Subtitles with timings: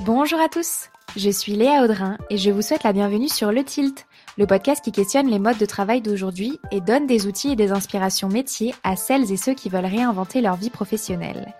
[0.00, 3.62] Bonjour à tous, je suis Léa Audrin et je vous souhaite la bienvenue sur Le
[3.62, 7.56] Tilt, le podcast qui questionne les modes de travail d'aujourd'hui et donne des outils et
[7.56, 11.54] des inspirations métiers à celles et ceux qui veulent réinventer leur vie professionnelle.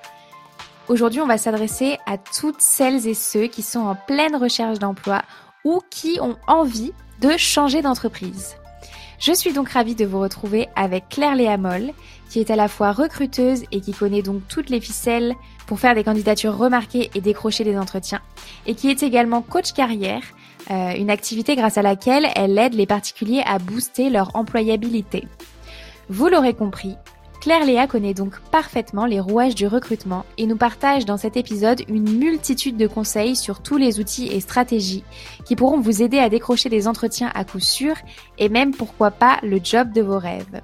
[0.89, 5.22] Aujourd'hui, on va s'adresser à toutes celles et ceux qui sont en pleine recherche d'emploi
[5.64, 8.57] ou qui ont envie de changer d'entreprise.
[9.27, 11.93] Je suis donc ravie de vous retrouver avec Claire Léa Moll,
[12.29, 15.35] qui est à la fois recruteuse et qui connaît donc toutes les ficelles
[15.67, 18.21] pour faire des candidatures remarquées et décrocher des entretiens,
[18.67, 20.21] et qui est également coach carrière,
[20.71, 25.26] euh, une activité grâce à laquelle elle aide les particuliers à booster leur employabilité.
[26.11, 26.95] Vous l'aurez compris,
[27.44, 31.82] Claire Léa connaît donc parfaitement les rouages du recrutement et nous partage dans cet épisode
[31.89, 35.05] une multitude de conseils sur tous les outils et stratégies
[35.44, 37.97] qui pourront vous aider à décrocher des entretiens à coup sûr
[38.39, 40.62] et même pourquoi pas le job de vos rêves.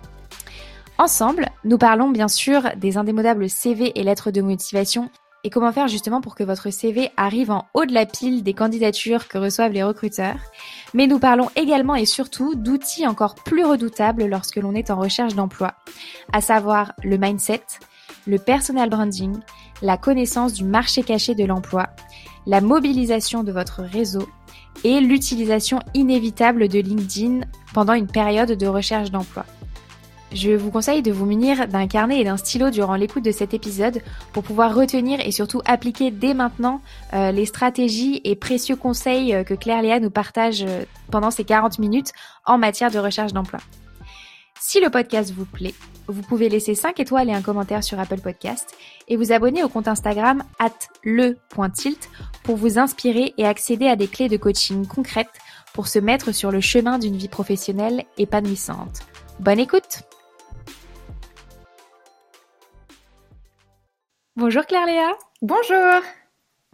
[0.96, 5.10] Ensemble, nous parlons bien sûr des indémodables CV et lettres de motivation
[5.44, 8.54] et comment faire justement pour que votre CV arrive en haut de la pile des
[8.54, 10.38] candidatures que reçoivent les recruteurs.
[10.94, 15.34] Mais nous parlons également et surtout d'outils encore plus redoutables lorsque l'on est en recherche
[15.34, 15.74] d'emploi,
[16.32, 17.62] à savoir le mindset,
[18.26, 19.38] le personal branding,
[19.82, 21.88] la connaissance du marché caché de l'emploi,
[22.46, 24.28] la mobilisation de votre réseau
[24.84, 27.40] et l'utilisation inévitable de LinkedIn
[27.74, 29.44] pendant une période de recherche d'emploi.
[30.32, 33.52] Je vous conseille de vous munir d'un carnet et d'un stylo durant l'écoute de cet
[33.52, 34.00] épisode
[34.32, 36.80] pour pouvoir retenir et surtout appliquer dès maintenant
[37.14, 41.42] euh, les stratégies et précieux conseils euh, que Claire Léa nous partage euh, pendant ces
[41.42, 42.12] 40 minutes
[42.46, 43.58] en matière de recherche d'emploi.
[44.60, 45.74] Si le podcast vous plaît,
[46.06, 48.72] vous pouvez laisser 5 étoiles et un commentaire sur Apple Podcast
[49.08, 50.70] et vous abonner au compte Instagram at
[51.02, 52.08] le.tilt
[52.44, 55.28] pour vous inspirer et accéder à des clés de coaching concrètes
[55.72, 59.00] pour se mettre sur le chemin d'une vie professionnelle épanouissante.
[59.40, 60.04] Bonne écoute
[64.36, 65.10] Bonjour Claire Léa.
[65.42, 66.02] Bonjour.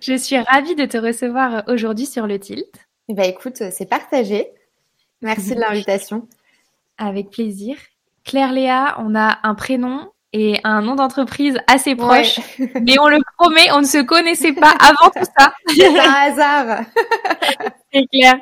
[0.02, 2.86] Je suis ravie de te recevoir aujourd'hui sur le Tilt.
[3.08, 4.48] Eh ben écoute, c'est partagé.
[5.22, 6.28] Merci de l'invitation.
[6.98, 7.78] Avec plaisir.
[8.24, 13.18] Claire Léa, on a un prénom et un nom d'entreprise assez proche, mais on le
[13.38, 15.54] promet, on ne se connaissait pas avant tout ça.
[15.74, 16.84] C'est un hasard.
[17.92, 18.34] C'est clair.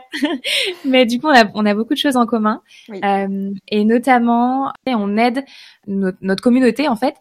[0.84, 5.44] Mais du coup, on a, beaucoup de choses en commun, euh, et notamment, on aide
[5.86, 7.14] notre, notre communauté en fait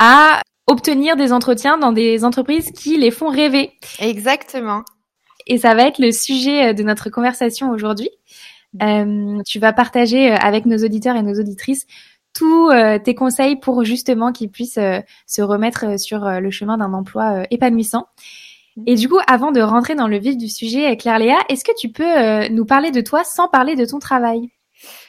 [0.00, 3.72] à obtenir des entretiens dans des entreprises qui les font rêver.
[3.98, 4.82] Exactement.
[5.46, 8.10] Et ça va être le sujet euh, de notre conversation aujourd'hui.
[8.82, 11.86] Euh, tu vas partager euh, avec nos auditeurs et nos auditrices
[12.34, 14.78] tous euh, tes conseils pour justement qu'ils puissent
[15.26, 18.08] se remettre sur le chemin d'un emploi épanouissant.
[18.84, 21.74] Et du coup, avant de rentrer dans le vif du sujet, Claire Léa, est-ce que
[21.78, 24.50] tu peux nous parler de toi sans parler de ton travail?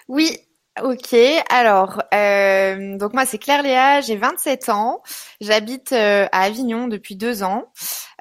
[0.08, 0.38] Oui,
[0.84, 1.16] Ok,
[1.50, 5.02] alors euh, donc moi c'est Claire Léa, j'ai 27 ans,
[5.42, 7.72] j'habite euh, à Avignon depuis deux ans.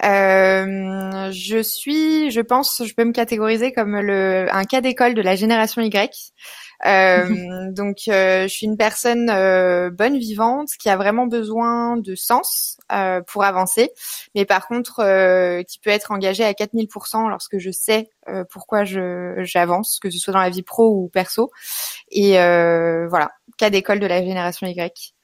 [0.04, 5.20] Euh, je suis, je pense, je peux me catégoriser comme le un cas d'école de
[5.20, 6.32] la génération Y.
[6.84, 12.14] Euh, donc, euh, je suis une personne euh, bonne vivante qui a vraiment besoin de
[12.14, 12.78] sens
[13.26, 13.90] pour avancer,
[14.36, 15.02] mais par contre
[15.66, 18.10] qui peut être engagée à 4000% lorsque je sais
[18.48, 21.50] pourquoi je j'avance, que ce soit dans la vie pro ou perso.
[22.10, 22.32] Et
[23.08, 25.14] voilà, cas d'école de la génération Y.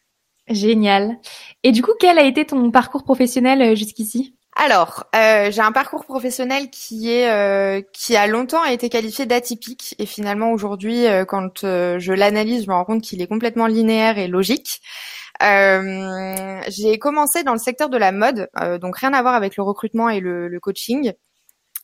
[0.49, 1.19] Génial.
[1.63, 4.35] Et du coup, quel a été ton parcours professionnel jusqu'ici?
[4.55, 9.95] Alors, euh, j'ai un parcours professionnel qui est euh, qui a longtemps été qualifié d'atypique
[9.99, 14.19] et finalement aujourd'hui, euh, quand je l'analyse, je me rends compte qu'il est complètement linéaire
[14.19, 14.83] et logique.
[15.41, 18.49] j'ai commencé dans le secteur de la mode,
[18.81, 21.13] donc rien à voir avec le recrutement et le, le coaching.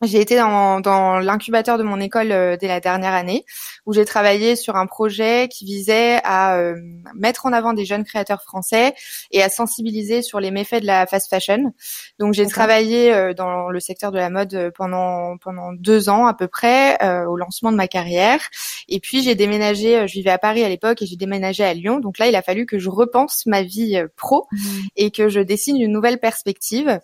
[0.03, 3.45] J'ai été dans, dans l'incubateur de mon école euh, dès la dernière année,
[3.85, 6.77] où j'ai travaillé sur un projet qui visait à euh,
[7.17, 8.95] mettre en avant des jeunes créateurs français
[9.33, 11.73] et à sensibiliser sur les méfaits de la fast fashion.
[12.21, 16.35] Donc j'ai travaillé euh, dans le secteur de la mode pendant pendant deux ans à
[16.35, 18.41] peu près au lancement de ma carrière.
[18.89, 21.99] Et puis j'ai déménagé, je vivais à Paris à l'époque et j'ai déménagé à Lyon.
[21.99, 24.59] Donc là il a fallu que je repense ma vie pro mmh.
[24.97, 27.01] et que je dessine une nouvelle perspective.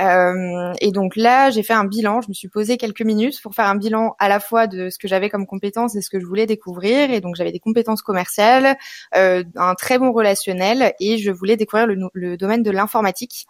[0.00, 2.20] Euh, et donc là, j'ai fait un bilan.
[2.20, 4.98] Je me suis posé quelques minutes pour faire un bilan à la fois de ce
[4.98, 7.10] que j'avais comme compétences et ce que je voulais découvrir.
[7.10, 8.76] Et donc j'avais des compétences commerciales,
[9.16, 13.46] euh, un très bon relationnel, et je voulais découvrir le, le domaine de l'informatique.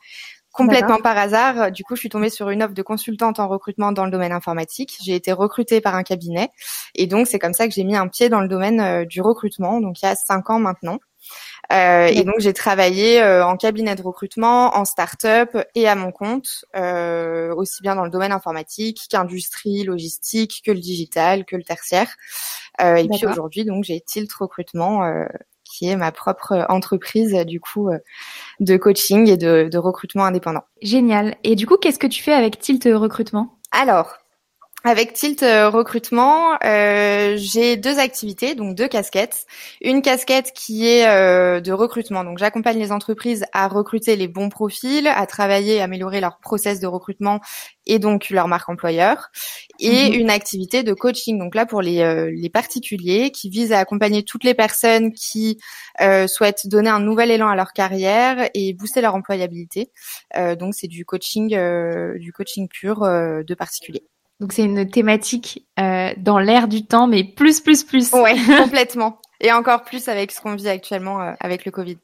[0.52, 3.92] Complètement par hasard, du coup, je suis tombée sur une offre de consultante en recrutement
[3.92, 4.96] dans le domaine informatique.
[5.00, 6.48] J'ai été recrutée par un cabinet,
[6.96, 9.20] et donc c'est comme ça que j'ai mis un pied dans le domaine euh, du
[9.20, 9.80] recrutement.
[9.80, 10.98] Donc il y a cinq ans maintenant.
[11.72, 16.10] Euh, et donc j'ai travaillé euh, en cabinet de recrutement, en start-up et à mon
[16.10, 21.62] compte, euh, aussi bien dans le domaine informatique qu'industrie, logistique, que le digital, que le
[21.62, 22.16] tertiaire.
[22.80, 25.00] et puis aujourd'hui, donc j'ai Tilt Recrutement
[25.64, 27.90] qui est ma propre entreprise du coup
[28.58, 30.64] de coaching et de, de recrutement indépendant.
[30.82, 31.36] Génial.
[31.44, 33.58] Et du coup, qu'est-ce que tu fais avec Tilt Recrutement?
[33.70, 34.16] Alors,
[34.82, 39.44] avec Tilt euh, Recrutement, euh, j'ai deux activités, donc deux casquettes.
[39.82, 44.48] Une casquette qui est euh, de recrutement, donc j'accompagne les entreprises à recruter les bons
[44.48, 47.40] profils, à travailler, à améliorer leur process de recrutement
[47.86, 49.28] et donc leur marque employeur.
[49.80, 50.20] Et mhm.
[50.20, 54.44] une activité de coaching, donc là pour les, les particuliers, qui vise à accompagner toutes
[54.44, 55.58] les personnes qui
[56.26, 59.90] souhaitent donner un nouvel élan à leur carrière et booster leur employabilité.
[60.58, 61.48] donc c'est du coaching,
[62.18, 64.09] du coaching pur de particuliers.
[64.40, 68.12] Donc c'est une thématique euh, dans l'air du temps, mais plus, plus, plus.
[68.12, 69.18] Ouais, complètement.
[69.40, 71.98] Et encore plus avec ce qu'on vit actuellement euh, avec le Covid.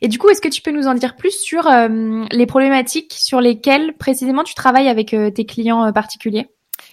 [0.00, 3.14] Et du coup, est-ce que tu peux nous en dire plus sur euh, les problématiques
[3.16, 6.48] sur lesquelles précisément tu travailles avec tes clients particuliers?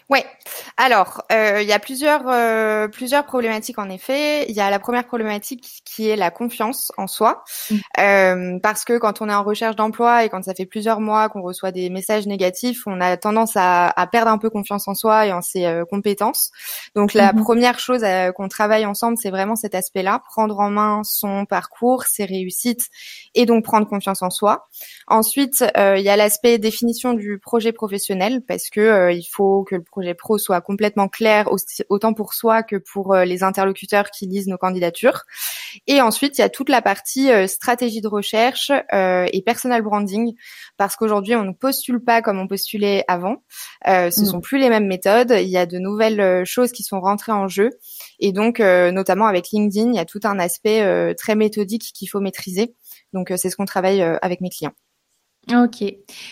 [0.09, 0.25] Ouais.
[0.75, 4.49] Alors, euh, il y a plusieurs euh, plusieurs problématiques en effet.
[4.49, 7.75] Il y a la première problématique qui est la confiance en soi, mm.
[7.99, 11.29] euh, parce que quand on est en recherche d'emploi et quand ça fait plusieurs mois
[11.29, 14.95] qu'on reçoit des messages négatifs, on a tendance à, à perdre un peu confiance en
[14.95, 16.49] soi et en ses euh, compétences.
[16.95, 17.43] Donc la mm-hmm.
[17.43, 22.05] première chose euh, qu'on travaille ensemble, c'est vraiment cet aspect-là, prendre en main son parcours,
[22.05, 22.87] ses réussites
[23.35, 24.67] et donc prendre confiance en soi.
[25.07, 29.83] Ensuite, il y a l'aspect définition du projet professionnel, parce que il faut que le
[29.83, 31.49] projet pro soit complètement clair
[31.89, 35.23] autant pour soi que pour euh, les interlocuteurs qui lisent nos candidatures.
[35.87, 39.81] Et ensuite, il y a toute la partie euh, stratégie de recherche euh, et personal
[39.81, 40.33] branding
[40.77, 43.43] parce qu'aujourd'hui, on ne postule pas comme on postulait avant.
[43.85, 45.35] Ce ne sont plus les mêmes méthodes.
[45.39, 47.69] Il y a de nouvelles choses qui sont rentrées en jeu.
[48.19, 52.19] Et donc, notamment avec LinkedIn, il y a tout un aspect très méthodique qu'il faut
[52.19, 52.75] maîtriser.
[53.13, 54.73] Donc, c'est ce qu'on travaille avec mes clients.
[55.51, 55.83] Ok,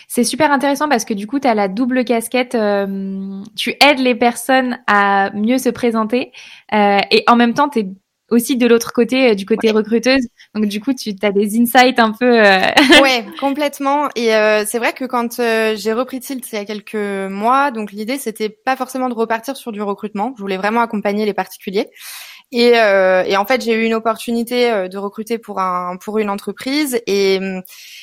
[0.06, 3.98] c'est super intéressant parce que du coup, tu as la double casquette, euh, tu aides
[3.98, 6.30] les personnes à mieux se présenter
[6.72, 7.86] euh, et en même temps, tu es
[8.30, 10.28] aussi de l'autre côté, euh, du côté recruteuse.
[10.54, 12.42] Donc du coup, tu as des insights un peu...
[13.02, 14.08] ouais, complètement.
[14.14, 14.28] Et
[14.66, 18.50] c'est vrai que quand j'ai repris Tilt il y a quelques mois, donc l'idée, c'était
[18.50, 20.32] pas forcément de repartir sur du recrutement.
[20.36, 21.88] Je voulais vraiment accompagner les particuliers.
[22.50, 26.18] Et, euh, et, en fait, j'ai eu une opportunité euh, de recruter pour un pour
[26.18, 27.38] une entreprise et,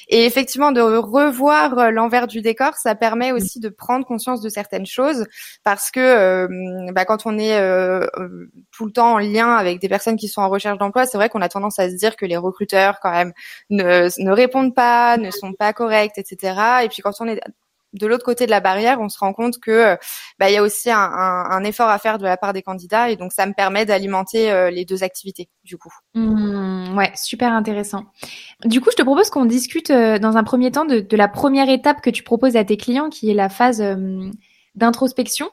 [0.07, 3.35] et effectivement de revoir euh, l'envers du décor, ça permet mm.
[3.35, 5.25] aussi de prendre conscience de certaines choses
[5.63, 8.05] parce que euh, bah, quand on est euh,
[8.71, 11.29] tout le temps en lien avec des personnes qui sont en recherche d'emploi, c'est vrai
[11.29, 13.33] qu'on a tendance à se dire que les recruteurs quand même
[13.71, 16.83] ne, ne répondent pas, ne sont pas corrects, etc.
[16.83, 17.41] Et puis quand on est
[17.95, 19.95] de l'autre côté de la barrière, on se rend compte que euh,
[20.39, 23.15] bah, il y a aussi un, effort à faire de la part des candidats et
[23.15, 25.91] donc ça me permet d'alimenter euh, les deux activités du coup.
[26.13, 28.03] Mmh, ouais, super intéressant.
[28.63, 31.69] Du coup, je te propose qu'on discute euh, dans un premier temps de, la première
[31.69, 33.83] étape que tu proposes à tes clients, qui est la phase
[34.75, 35.49] d'introspection.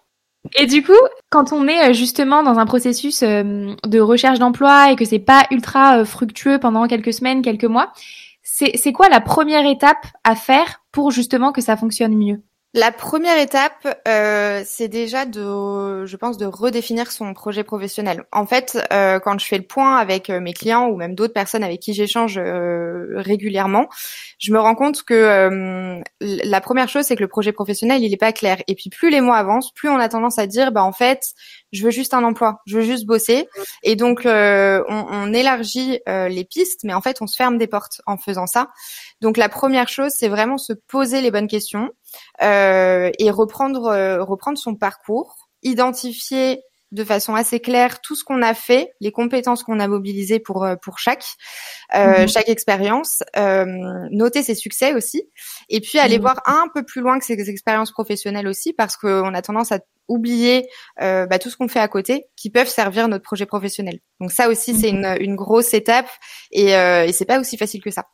[0.57, 0.93] Et du coup,
[1.31, 6.05] quand on est justement dans un processus de recherche d'emploi et que c'est pas ultra
[6.05, 7.93] fructueux pendant quelques semaines, quelques mois,
[8.75, 12.43] c'est quoi la première étape à faire pour justement que ça fonctionne mieux?
[12.75, 18.25] La première étape, euh, c'est déjà de, je pense, de redéfinir son projet professionnel.
[18.33, 21.35] En fait, euh, quand je fais le point avec euh, mes clients ou même d'autres
[21.35, 23.89] personnes avec qui j'échange régulièrement,
[24.39, 28.17] je me rends compte que la première chose, c'est que le projet professionnel, il n'est
[28.17, 28.63] pas clair.
[28.69, 31.23] Et puis plus les mois avancent, plus on a tendance à dire, bah en fait,
[31.73, 33.49] je veux juste un emploi, je veux juste bosser.
[33.83, 38.01] Et donc, on, on, élargit les pistes, mais en fait, on se ferme des portes
[38.07, 38.71] en faisant ça.
[39.21, 42.02] Donc, la première chose, c'est vraiment se poser les bonnes questions euh,
[42.41, 48.55] et reprendre euh, reprendre son parcours, identifier de façon assez claire tout ce qu'on a
[48.55, 51.25] fait, les compétences qu'on a mobilisées pour euh, pour chaque
[51.95, 52.29] euh, mhm.
[52.29, 53.65] chaque expérience, euh,
[54.11, 55.29] noter ses succès aussi,
[55.69, 56.23] et puis aller mhm.
[56.23, 59.81] voir un peu plus loin que ses expériences professionnelles aussi, parce qu'on a tendance à
[60.09, 60.69] oublier
[61.01, 64.01] euh, bah, tout ce qu'on fait à côté qui peuvent servir notre projet professionnel.
[64.21, 64.99] Donc ça aussi c'est mhm.
[64.99, 66.09] une, une grosse étape
[66.51, 68.07] et, euh, et c'est pas aussi facile que ça.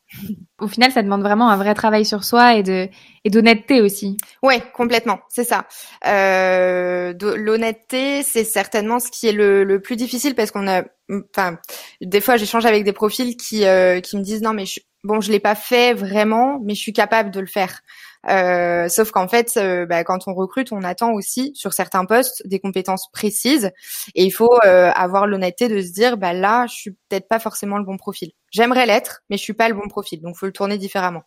[0.59, 2.87] Au final, ça demande vraiment un vrai travail sur soi et de
[3.25, 4.17] et d'honnêteté aussi.
[4.43, 5.65] Ouais, complètement, c'est ça.
[6.05, 11.57] Euh, l'honnêteté, c'est certainement ce qui est le, le plus difficile parce qu'on a, enfin,
[12.01, 15.21] des fois j'échange avec des profils qui euh, qui me disent non mais je, bon
[15.21, 17.81] je l'ai pas fait vraiment, mais je suis capable de le faire.
[18.27, 22.45] Euh, sauf qu'en fait, euh, bah, quand on recrute, on attend aussi sur certains postes
[22.45, 23.71] des compétences précises,
[24.15, 27.39] et il faut euh, avoir l'honnêteté de se dire, bah là, je suis peut-être pas
[27.39, 28.31] forcément le bon profil.
[28.51, 31.23] J'aimerais l'être, mais je suis pas le bon profil, donc faut le tourner différemment.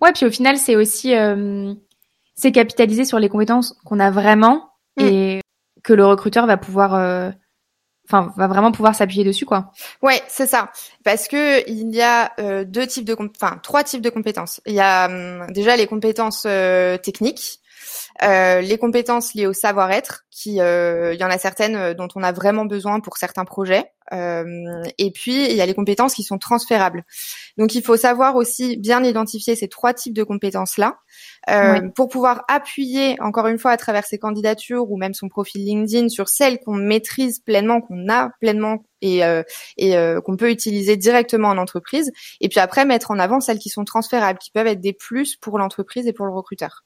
[0.00, 1.14] Ouais, puis au final, c'est aussi
[2.36, 5.02] c'est capitaliser sur les compétences qu'on a vraiment mm.
[5.04, 5.40] et
[5.84, 7.32] que le recruteur va pouvoir
[8.06, 9.72] enfin va vraiment pouvoir s'appuyer dessus quoi.
[10.02, 10.70] Ouais, c'est ça.
[11.04, 14.60] Parce que il y a euh, deux types de enfin trois types de compétences.
[14.66, 17.60] Il y a hum, déjà les compétences euh, techniques
[18.22, 22.06] euh, les compétences liées au savoir-être, qui euh, il y en a certaines euh, dont
[22.14, 26.22] on a vraiment besoin pour certains projets, et puis il y a les compétences qui
[26.22, 27.04] sont transférables.
[27.56, 30.98] Donc il faut savoir aussi bien identifier ces trois types de compétences là
[31.96, 36.10] pour pouvoir appuyer encore une fois à travers ses candidatures ou même son profil LinkedIn
[36.10, 39.22] sur celles qu'on maîtrise pleinement, qu'on a pleinement et,
[39.78, 43.70] et qu'on peut utiliser directement en entreprise, et puis après mettre en avant celles qui
[43.70, 46.84] sont transférables, qui peuvent être des plus pour l'entreprise et pour le recruteur.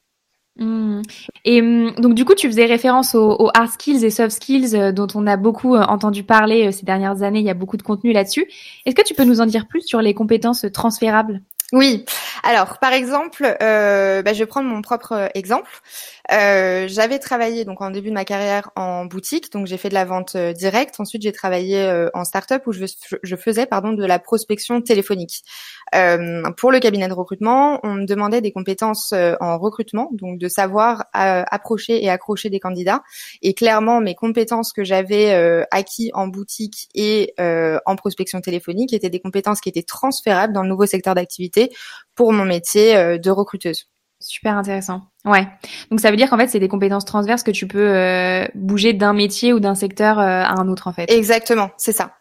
[1.45, 4.93] Et mmh, donc du coup, tu faisais référence aux, hard skills et soft skills euh,
[4.93, 7.39] dont on a beaucoup euh, entendu parler euh, ces dernières années.
[7.39, 8.47] Il y a beaucoup de contenu là-dessus.
[8.85, 11.43] Est-ce que tu peux nous en dire plus sur les compétences transférables?
[11.73, 12.05] Oui.
[12.45, 15.71] Alors, par exemple, bah, je vais prendre mon propre exemple.
[16.31, 19.95] Euh, j'avais travaillé donc en début de ma carrière en boutique, donc j'ai fait de
[19.95, 21.01] la vente euh, directe.
[21.01, 22.85] Ensuite, j'ai travaillé euh, en start-up où je,
[23.37, 25.43] faisais pardon de la prospection téléphonique.
[25.95, 30.49] Euh, pour le cabinet de recrutement, on me demandait des compétences en recrutement, donc de
[30.49, 33.03] savoir approcher et accrocher des candidats.
[33.43, 39.21] Et clairement, mes compétences que j'avais acquis en boutique et en prospection téléphonique étaient des
[39.21, 41.71] compétences qui étaient transférables dans le nouveau secteur d'activité
[42.15, 43.89] pour mon métier de recruteuse.
[44.29, 45.05] Super intéressant.
[45.25, 45.49] Ouais.
[45.91, 48.93] Donc ça veut dire qu'en fait c'est des compétences transverses que tu peux euh, bouger
[48.93, 51.11] d'un métier ou d'un secteur euh, à un autre en fait.
[51.11, 52.13] Exactement, c'est ça.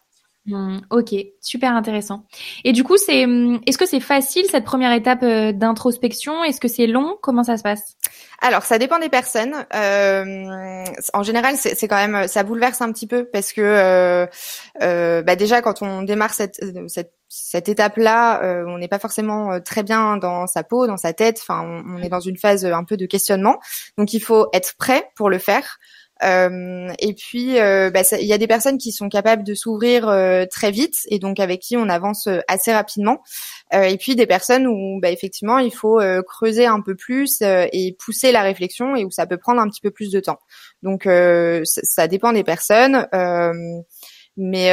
[0.47, 2.23] Mmh, ok, super intéressant.
[2.63, 6.41] Et du coup, c'est, mmh, est-ce que c'est facile cette première étape euh, d'introspection?
[6.45, 7.17] Est-ce que c'est long?
[7.21, 7.97] Comment ça se passe?
[8.39, 9.53] Alors, ça dépend des personnes.
[9.75, 14.25] Euh, en général, c'est quand même, ça bouleverse un petit peu parce que euh,
[14.81, 19.59] euh bah déjà quand on démarre cette, cette cette étape-là, euh, on n'est pas forcément
[19.59, 21.39] très bien dans sa peau, dans sa tête.
[21.41, 23.59] Enfin, on, est dans une phase un peu de questionnement.
[23.97, 25.77] Donc, il faut être prêt pour le faire.
[26.23, 30.07] Euh, et puis, euh, bah, il y a des personnes qui sont capables de s'ouvrir
[30.07, 33.21] euh, très vite et donc avec qui on avance assez rapidement.
[33.71, 38.31] et puis des personnes où, bah, effectivement, il faut creuser un peu plus et pousser
[38.31, 40.39] la réflexion et où ça peut prendre un petit peu plus de temps.
[40.83, 41.07] Donc,
[41.63, 43.07] ça, dépend des personnes.
[44.37, 44.71] mais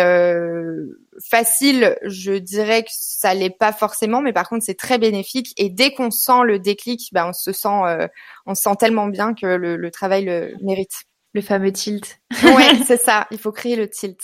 [1.31, 5.53] facile, je dirais que ça l'est pas forcément, mais par contre c'est très bénéfique.
[5.57, 8.09] Et dès qu'on sent le déclic, bah, on se sent,
[8.47, 11.05] on se sent tellement bien que le travail le mérite.
[11.35, 12.21] Le fameux tilt.
[12.45, 13.27] ouais, c'est ça.
[13.31, 14.21] Il faut créer le tilt.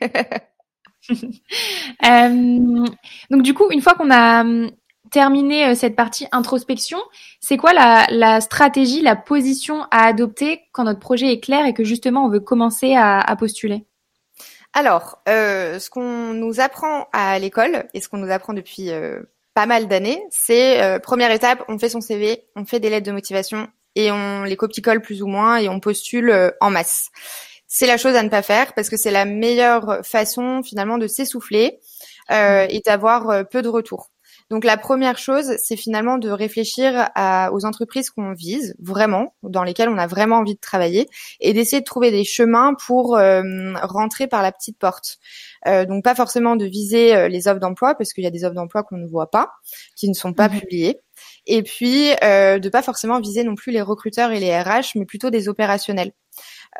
[1.10, 2.86] euh,
[3.30, 4.70] donc du coup, une fois qu'on a hum,
[5.10, 6.98] terminé euh, cette partie introspection,
[7.40, 11.74] c'est quoi la, la, stratégie, la position à adopter quand notre projet est clair et
[11.74, 13.86] que justement on veut commencer à, à postuler?
[14.72, 19.20] Alors, euh, ce qu'on nous apprend à l'école et ce qu'on nous apprend depuis euh,
[19.54, 23.12] pas mal d'années, c'est première étape, on fait son CV, on fait des lettres de
[23.12, 27.08] motivation et on les copie-colle plus ou moins et on postule euh, en masse.
[27.66, 31.06] C'est la chose à ne pas faire parce que c'est la meilleure façon finalement de
[31.06, 31.78] s'essouffler
[32.30, 34.10] euh, et d'avoir euh, peu de retours.
[34.50, 39.62] Donc la première chose, c'est finalement de réfléchir à, aux entreprises qu'on vise vraiment, dans
[39.62, 41.08] lesquelles on a vraiment envie de travailler,
[41.40, 43.42] et d'essayer de trouver des chemins pour euh,
[43.82, 45.18] rentrer par la petite porte.
[45.66, 48.54] Euh, donc pas forcément de viser les offres d'emploi, parce qu'il y a des offres
[48.54, 49.52] d'emploi qu'on ne voit pas,
[49.96, 50.58] qui ne sont pas mmh.
[50.60, 51.00] publiées
[51.46, 55.04] et puis euh, de pas forcément viser non plus les recruteurs et les RH, mais
[55.04, 56.12] plutôt des opérationnels.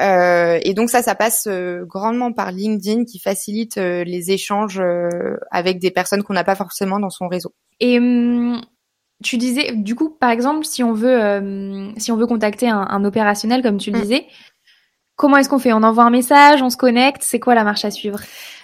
[0.00, 4.80] Euh, et donc ça, ça passe euh, grandement par LinkedIn qui facilite euh, les échanges
[5.50, 7.52] avec des personnes qu'on n'a pas forcément dans son réseau.
[7.80, 8.61] Et hum,
[9.23, 13.04] tu disais, du coup, par exemple, si on veut, si on veut contacter un, un
[13.04, 14.02] opérationnel, comme tu le mm.
[14.02, 14.26] disais,
[15.16, 15.73] comment est-ce qu'on fait?
[15.73, 18.20] On envoie un message, on se connecte, c'est quoi la marche à suivre?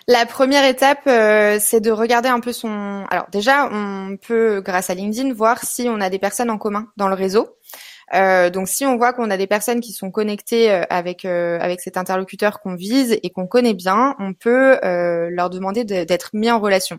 [0.08, 3.04] La première étape, euh, c'est de regarder un peu son.
[3.10, 6.86] Alors déjà, on peut, grâce à LinkedIn, voir si on a des personnes en commun
[6.96, 7.48] dans le réseau.
[8.14, 11.58] Euh, donc si on voit qu'on a des personnes qui sont connectées euh, avec euh,
[11.60, 16.30] avec cet interlocuteur qu'on vise et qu'on connaît bien, on peut euh, leur demander d'être
[16.32, 16.98] mis en relation.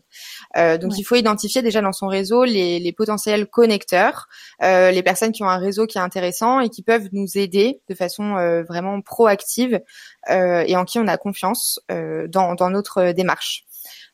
[0.55, 4.27] donc il faut identifier déjà dans son réseau les, les potentiels connecteurs,
[4.61, 7.95] les personnes qui ont un réseau qui est intéressant et qui peuvent nous aider de
[7.95, 8.35] façon
[8.67, 9.81] vraiment proactive
[10.29, 13.66] et en qui on a confiance dans, dans notre démarche.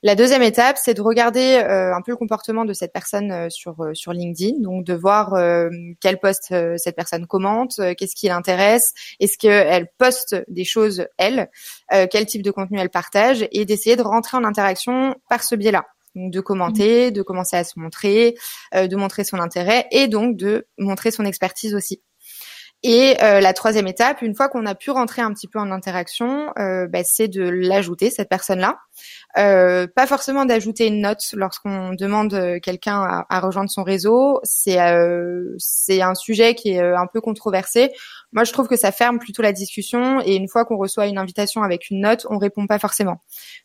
[0.05, 3.49] La deuxième étape, c'est de regarder euh, un peu le comportement de cette personne euh,
[3.49, 5.33] sur euh, sur LinkedIn, donc de voir
[6.01, 11.49] quel poste cette personne commente, qu'est-ce qui l'intéresse, est-ce qu'elle poste des choses elle,
[11.89, 15.85] quel type de contenu elle partage, et d'essayer de rentrer en interaction par ce biais-là.
[16.15, 18.35] Donc de commenter, de commencer à se montrer,
[18.73, 22.01] de montrer son intérêt et donc de montrer son expertise aussi.
[22.85, 25.71] Et euh, la troisième étape, une fois qu'on a pu rentrer un petit peu en
[25.71, 28.77] interaction, euh, bah, c'est de l'ajouter cette personne-là.
[29.37, 34.41] Euh, pas forcément d'ajouter une note lorsqu'on demande quelqu'un à, à, rejoindre son réseau.
[34.43, 34.77] C'est
[35.57, 37.93] c'est un sujet qui est un peu controversé.
[38.33, 40.21] Moi, je trouve que ça ferme plutôt la discussion.
[40.25, 43.21] Et une fois qu'on reçoit une invitation avec une note, on répond pas forcément.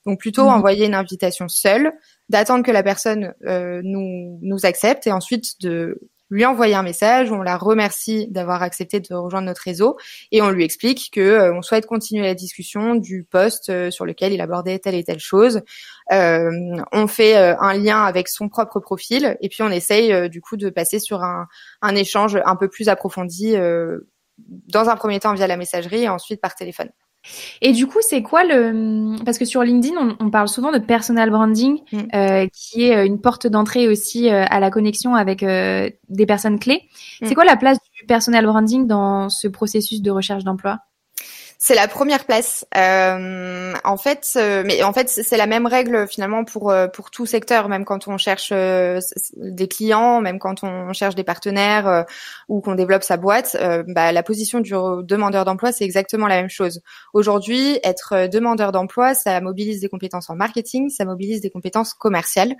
[0.06, 0.54] Donc plutôt mmh.
[0.54, 1.92] envoyer une invitation seule,
[2.28, 5.98] d'attendre que la personne nous nous accepte et ensuite de
[6.30, 9.96] lui envoyer un message on la remercie d'avoir accepté de rejoindre notre réseau
[10.32, 14.40] et on lui explique que on souhaite continuer la discussion du poste sur lequel il
[14.40, 15.62] abordait telle et telle chose.
[16.10, 20.70] on fait un lien avec son propre profil et puis on essaye du coup de
[20.70, 23.54] passer sur un échange un peu plus approfondi
[24.38, 26.90] dans un premier temps via la messagerie et ensuite par téléphone.
[27.60, 31.30] Et du coup, c'est quoi le parce que sur LinkedIn, on, parle souvent de personal
[31.30, 31.98] branding, mm.
[32.14, 36.58] euh, qui est euh, une porte d'entrée aussi euh, à la connexion avec des personnes
[36.58, 36.82] clés.
[37.20, 37.26] Mm.
[37.26, 40.78] C'est quoi la place du personal branding dans ce processus de recherche d'emploi?
[41.60, 42.64] C'est la première place.
[42.76, 47.10] Euh, en fait, euh, mais en fait, c'est la même règle finalement pour euh, pour
[47.10, 52.06] tout secteur, même quand on cherche des clients, même quand on cherche des partenaires
[52.48, 53.56] ou qu'on développe sa boîte.
[53.88, 54.72] Bah, la position du
[55.02, 56.80] demandeur d'emploi, c'est exactement la même chose.
[57.12, 62.54] Aujourd'hui, être demandeur d'emploi, ça mobilise des compétences en marketing, ça mobilise des compétences commerciales,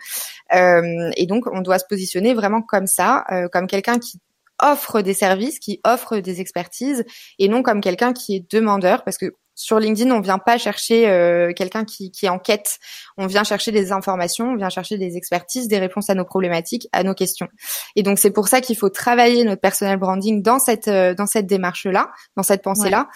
[0.52, 4.19] et donc on doit se positionner vraiment comme ça, comme quelqu'un qui
[4.61, 7.05] offre des services, qui offre des expertises,
[7.38, 11.09] et non comme quelqu'un qui est demandeur, parce que sur LinkedIn, on vient pas chercher
[11.09, 12.79] euh, quelqu'un qui, qui est en quête.
[13.17, 16.88] On vient chercher des informations, on vient chercher des expertises, des réponses à nos problématiques,
[16.93, 17.49] à nos questions.
[17.97, 21.27] Et donc c'est pour ça qu'il faut travailler notre personal branding dans cette euh, dans
[21.27, 23.09] cette démarche-là, dans cette pensée-là,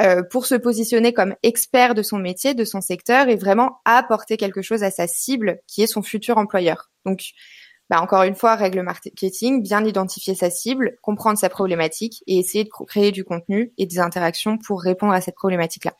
[0.00, 4.38] euh, pour se positionner comme expert de son métier, de son secteur, et vraiment apporter
[4.38, 6.90] quelque chose à sa cible, qui est son futur employeur.
[7.04, 7.20] Donc
[7.90, 12.62] bah, encore une fois, règle marketing, bien identifier sa cible, comprendre sa problématique et essayer
[12.62, 15.94] de créer du contenu et des interactions pour répondre à cette problématique-là.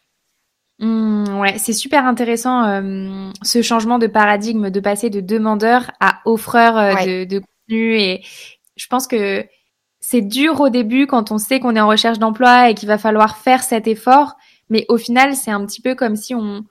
[0.78, 6.20] Mmh, ouais, c'est super intéressant euh, ce changement de paradigme de passer de demandeur à
[6.26, 8.23] offreur euh, de, de, contenu et
[8.76, 9.44] je pense que
[9.99, 12.97] c'est dur au début quand on sait qu'on est en recherche d'emploi et qu'il va
[12.97, 14.37] falloir faire cet effort,
[14.70, 16.64] mais au final c'est un petit peu comme si on,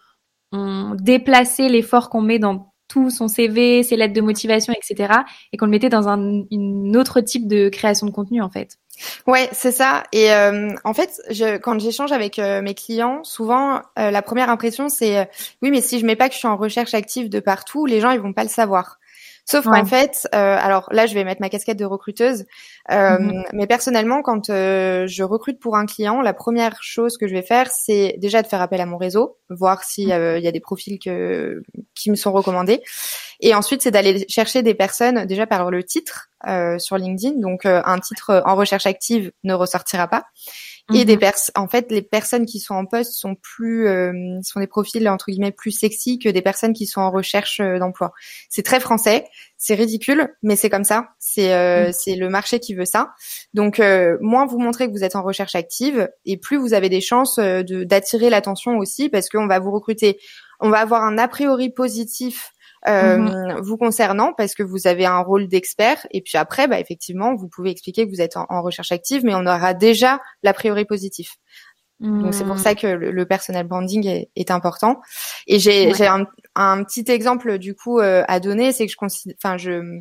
[0.52, 5.14] on déplaçait l'effort qu'on met dans tout son CV, ses lettres de motivation, etc.
[5.54, 8.78] et qu'on le mettait dans un une autre type de création de contenu en fait.
[9.28, 10.04] Ouais, c'est ça.
[10.12, 14.50] Et euh, en fait, je, quand j'échange avec euh, mes clients, souvent euh, la première
[14.50, 15.30] impression c'est
[15.62, 18.02] oui, mais si je mets pas que je suis en recherche active de partout, les
[18.02, 18.99] gens ils vont pas le savoir.
[19.50, 22.46] Sauf qu'en fait, euh, alors là, je vais mettre ma casquette de recruteuse,
[22.92, 23.46] euh, mhm.
[23.52, 27.42] mais personnellement, quand euh, je recrute pour un client, la première chose que je vais
[27.42, 31.00] faire, c'est déjà de faire appel à mon réseau, voir s'il y a des profils
[31.00, 31.64] que,
[31.96, 32.84] qui me sont recommandés,
[33.40, 36.30] et ensuite, c'est d'aller chercher des personnes déjà par le titre
[36.78, 37.40] sur LinkedIn.
[37.40, 40.26] Donc, un titre en recherche active ne ressortira pas.
[40.94, 41.20] Et des mhm.
[41.20, 45.08] personnes, en fait, les personnes qui sont en poste sont plus, euh, sont des profils
[45.08, 48.12] entre guillemets plus sexy que des personnes qui sont en recherche euh, d'emploi.
[48.50, 49.26] C'est très français,
[49.58, 51.10] c'est ridicule, mais c'est comme ça.
[51.20, 51.94] C'est euh, mhm.
[51.94, 53.14] c'est le marché qui veut ça.
[53.54, 53.82] Donc
[54.22, 57.38] moins vous montrez que vous êtes en recherche active, et plus vous avez des chances
[57.38, 60.20] de d'attirer l'attention aussi, parce qu'on va vous recruter.
[60.60, 62.52] On va avoir un a priori positif
[62.88, 63.60] euh, mhm.
[63.62, 67.50] vous concernant parce que vous avez un rôle d'expert et puis après bah effectivement vous
[67.50, 71.36] pouvez expliquer que vous êtes en, recherche active mais on aura déjà l'a priori positif
[72.00, 72.62] donc c'est pour mhm.
[72.62, 75.02] ça que le, le personal branding est, est important
[75.48, 79.58] et j'ai un, un, petit exemple du coup euh, à donner c'est que je enfin
[79.58, 80.00] je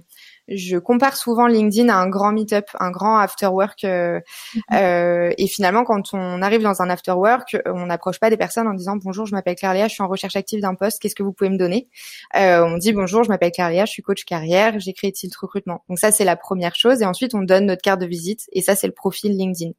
[0.48, 3.84] je compare souvent LinkedIn à un grand meet-up, un grand after-work.
[3.84, 4.20] Euh,
[4.54, 4.62] mhm.
[4.72, 8.74] euh, et finalement, quand on arrive dans un after-work, on n'approche pas des personnes en
[8.74, 11.22] disant bonjour, je m'appelle Claire Léa, je suis en recherche active d'un poste, qu'est-ce que
[11.22, 11.88] vous pouvez me donner?
[12.36, 15.34] Euh, On dit bonjour, je m'appelle Claire Léa, je suis coach carrière, j'ai créé Tilt
[15.36, 15.84] Recrutement.
[15.88, 17.02] Donc ça, c'est la première chose.
[17.02, 18.46] Et ensuite, on donne notre carte de visite.
[18.52, 19.72] Et ça, c'est le profil LinkedIn.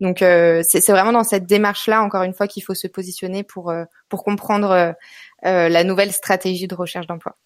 [0.00, 3.70] Donc euh, c'est vraiment dans cette démarche-là, encore une fois, qu'il faut se positionner pour
[3.70, 4.94] euh, pour comprendre
[5.46, 7.36] euh, la nouvelle stratégie de recherche d'emploi.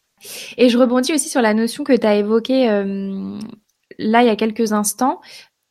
[0.56, 3.38] Et je rebondis aussi sur la notion que tu as évoquée euh,
[3.98, 5.20] là il y a quelques instants,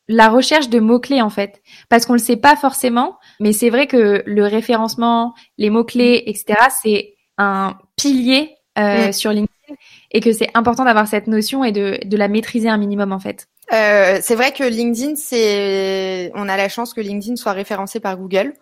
[0.07, 1.61] la recherche de mots-clés en fait.
[1.89, 6.55] Parce qu'on le sait pas forcément, mais c'est vrai que le référencement, les mots-clés, etc.,
[6.81, 9.13] c'est un pilier euh, mm.
[9.13, 9.75] sur LinkedIn
[10.11, 13.19] et que c'est important d'avoir cette notion et de, de la maîtriser un minimum en
[13.19, 13.47] fait.
[13.73, 18.17] Euh, c'est vrai que LinkedIn, c'est, on a la chance que LinkedIn soit référencé par
[18.17, 18.53] Google.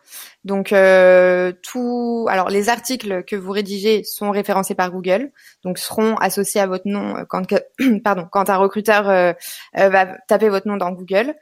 [0.45, 5.31] Donc euh, tout, alors les articles que vous rédigez sont référencés par Google,
[5.63, 7.43] donc seront associés à votre nom euh, quand,
[8.03, 9.33] pardon, quand un recruteur euh,
[9.75, 11.35] va taper votre nom dans Google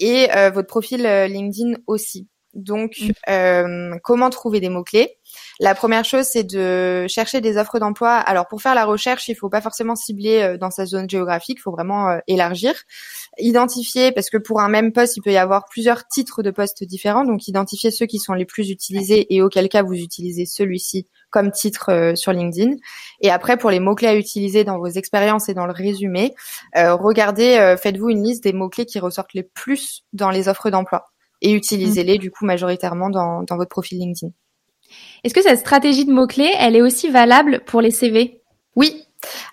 [0.00, 2.28] et votre profil LinkedIn aussi.
[2.54, 2.96] Donc,
[3.28, 3.98] mmh.
[4.02, 5.16] comment trouver des mots clés
[5.62, 8.14] la première chose, c'est de chercher des offres d'emploi.
[8.14, 11.58] Alors pour faire la recherche, il faut pas forcément cibler euh, dans sa zone géographique,
[11.60, 12.74] il faut vraiment euh, élargir,
[13.38, 16.82] identifier parce que pour un même poste, il peut y avoir plusieurs titres de postes
[16.82, 21.06] différents, donc identifier ceux qui sont les plus utilisés et auquel cas vous utilisez celui-ci
[21.30, 22.74] comme titre euh, sur LinkedIn.
[23.20, 26.34] Et après, pour les mots-clés à utiliser dans vos expériences et dans le résumé,
[26.74, 31.04] regardez, faites-vous une liste des mots-clés qui ressortent les plus dans les offres d'emploi
[31.40, 34.32] et utilisez-les du coup majoritairement dans, dans votre profil LinkedIn.
[35.24, 38.42] Est-ce que cette stratégie de mots-clés, elle est aussi valable pour les CV
[38.76, 39.06] Oui,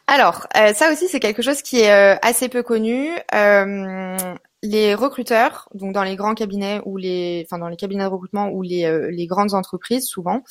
[0.08, 3.10] Alors, euh, ça aussi, c'est quelque chose qui est euh, assez peu connu.
[3.34, 4.18] Euh,
[4.62, 8.50] les recruteurs, donc dans les grands cabinets ou les, enfin dans les cabinets de recrutement
[8.50, 10.44] ou les, les grandes entreprises, souvent,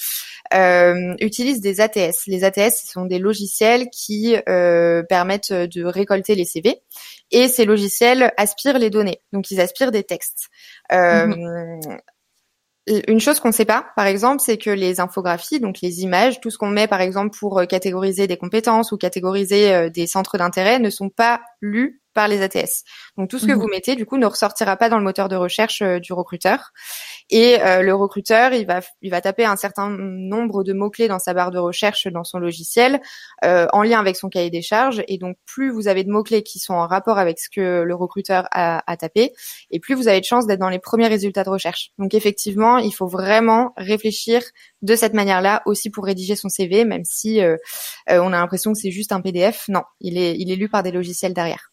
[1.20, 2.26] utilisent des ATS.
[2.26, 6.80] Les ATS, ce sont des logiciels qui permettent de récolter les CV,
[7.32, 9.20] et ces logiciels aspirent les données.
[9.34, 10.48] Donc, ils aspirent des textes.
[10.90, 11.34] Mmh
[13.08, 16.40] une chose qu'on ne sait pas, par exemple, c'est que les infographies, donc les images,
[16.40, 20.06] tout ce qu'on met, par exemple, pour euh, catégoriser des compétences ou catégoriser euh, des
[20.06, 22.82] centres d'intérêt, ne sont pas lus par les ATS.
[23.16, 23.60] Donc tout ce que mhm.
[23.60, 26.72] vous mettez, du coup, ne ressortira pas dans le moteur de recherche euh, du recruteur.
[27.30, 31.06] Et euh, le recruteur, il va, il va taper un certain nombre de mots clés
[31.06, 33.00] dans sa barre de recherche dans son logiciel,
[33.44, 35.04] euh, en lien avec son cahier des charges.
[35.06, 37.82] Et donc plus vous avez de mots clés qui sont en rapport avec ce que
[37.82, 39.32] le recruteur a, a tapé,
[39.70, 41.92] et plus vous avez de chances d'être dans les premiers résultats de recherche.
[41.98, 44.42] Donc effectivement, il faut vraiment réfléchir
[44.82, 47.40] de cette manière-là aussi pour rédiger son CV, même si
[48.08, 49.66] on a l'impression que c'est juste un PDF.
[49.68, 51.70] Non, il est, il est lu par des logiciels derrière.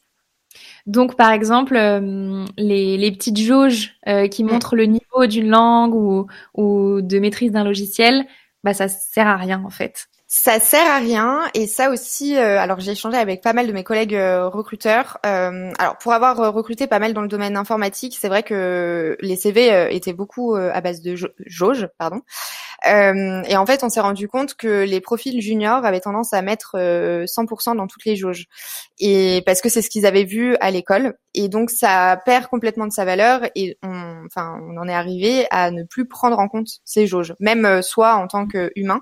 [0.85, 4.51] Donc, par exemple, euh, les, les, petites jauges euh, qui mm.
[4.51, 8.25] montrent le niveau d'une langue ou, ou de maîtrise d'un logiciel,
[8.63, 10.07] bah ça sert à rien en fait.
[10.27, 12.35] Ça sert à rien et ça aussi.
[12.35, 15.19] Euh, alors j'ai échangé avec pas mal de mes collègues recruteurs.
[15.23, 19.87] alors pour avoir recruté pas mal dans le domaine informatique, c'est vrai que les CV
[19.91, 22.21] étaient beaucoup à base de jauges, pardon.
[22.87, 26.41] Euh, et en fait, on s'est rendu compte que les profils juniors avaient tendance à
[26.41, 28.45] mettre 100% euh, dans toutes les jauges,
[28.99, 31.15] et parce que c'est ce qu'ils avaient vu à l'école.
[31.33, 33.41] Et donc, ça perd complètement de sa valeur.
[33.55, 37.33] Et on, enfin, on en est arrivé à ne plus prendre en compte ces jauges,
[37.39, 39.01] même euh, soit en tant qu'humain.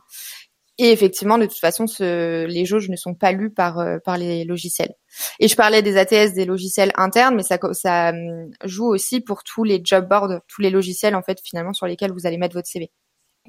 [0.79, 4.95] Et effectivement, de toute façon, les jauges ne sont pas lues par par les logiciels.
[5.39, 9.43] Et je parlais des ATS, des logiciels internes, mais ça, ça hum, joue aussi pour
[9.43, 12.55] tous les job boards, tous les logiciels en fait finalement sur lesquels vous allez mettre
[12.55, 12.89] votre CV.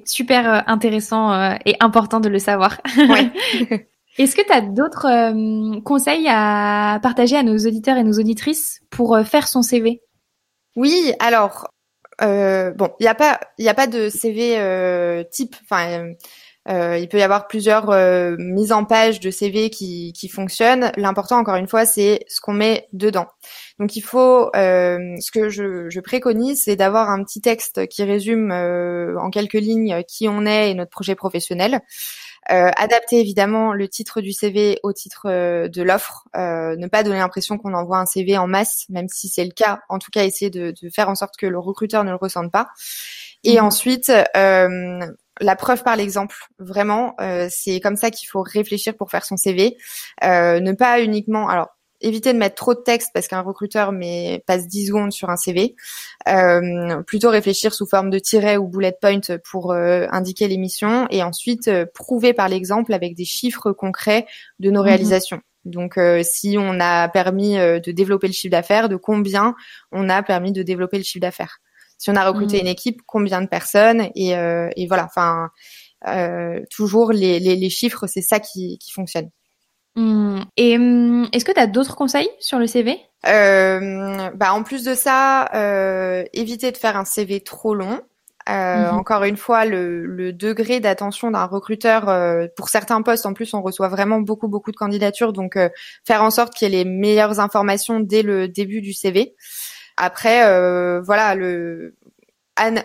[0.03, 2.81] Super euh, intéressant euh, et important de le savoir.
[4.17, 8.81] Est-ce que tu as d'autres euh, conseils à partager à nos auditeurs et nos auditrices
[8.89, 10.01] pour faire son CV
[10.75, 11.67] Oui, alors
[12.21, 15.55] bon, il n'y a pas il a pas de CV type.
[15.63, 16.11] Enfin,
[16.67, 20.91] euh, il peut y avoir plusieurs euh, mises en page de CV qui, qui fonctionnent.
[20.97, 23.27] L'important, encore une fois, c'est ce qu'on met dedans.
[23.79, 28.03] Donc, il faut, euh, ce que je, je préconise, c'est d'avoir un petit texte qui
[28.03, 31.81] résume en quelques lignes qui on est et notre projet professionnel.
[32.47, 35.27] adapter évidemment le titre du CV au titre
[35.67, 39.45] de l'offre, ne pas donner l'impression qu'on envoie un CV en masse, même si c'est
[39.45, 39.81] le cas.
[39.89, 42.51] En tout cas, essayer de, de, faire en sorte que le recruteur ne le ressente
[42.51, 42.67] pas.
[43.45, 43.63] Et mmh.
[43.63, 44.99] ensuite, euh,
[45.41, 49.37] la preuve par l'exemple, vraiment, euh, c'est comme ça qu'il faut réfléchir pour faire son
[49.37, 49.77] CV.
[50.23, 51.69] Euh, ne pas uniquement, alors
[52.01, 55.37] éviter de mettre trop de texte parce qu'un recruteur met, passe 10 secondes sur un
[55.37, 55.75] CV.
[56.27, 61.23] Euh, plutôt réfléchir sous forme de tiret ou bullet point pour indiquer les missions et
[61.23, 64.27] ensuite prouver par l'exemple avec des chiffres concrets
[64.59, 64.87] de nos mhm.
[64.87, 65.41] réalisations.
[65.63, 69.55] Donc, si on a permis de développer le chiffre d'affaires, de combien
[69.91, 71.59] on a permis de développer le chiffre d'affaires
[71.97, 72.61] si on a recruté mm.
[72.61, 75.05] une équipe, combien de personnes et, euh, et voilà.
[75.05, 75.49] Enfin,
[76.07, 79.29] euh, toujours les, les, les chiffres, c'est ça qui, qui fonctionne.
[79.95, 80.41] Mm.
[80.57, 84.83] Et mm, est-ce que tu as d'autres conseils sur le CV euh, bah, En plus
[84.83, 88.01] de ça, euh, éviter de faire un CV trop long.
[88.47, 88.93] Euh, mm-hmm.
[88.93, 93.53] Encore une fois, le, le degré d'attention d'un recruteur euh, pour certains postes, en plus,
[93.53, 95.69] on reçoit vraiment beaucoup beaucoup de candidatures, donc euh,
[96.05, 99.35] faire en sorte qu'il y ait les meilleures informations dès le début du CV.
[99.97, 101.95] Après, euh, voilà, le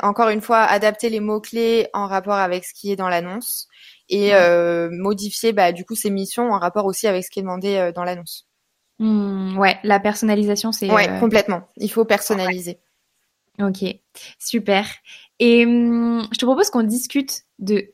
[0.03, 3.69] encore une fois, adapter les mots clés en rapport avec ce qui est dans l'annonce
[4.09, 7.43] et euh, modifier bah, du coup ces missions en rapport aussi avec ce qui est
[7.43, 8.49] demandé euh, dans l'annonce.
[8.99, 10.91] Mmh, ouais, la personnalisation, c'est.
[10.91, 11.69] Ouais, complètement.
[11.77, 12.81] Il faut personnaliser.
[13.61, 13.85] Ok,
[14.39, 14.87] super.
[15.39, 17.93] Et mmh, je te propose qu'on discute de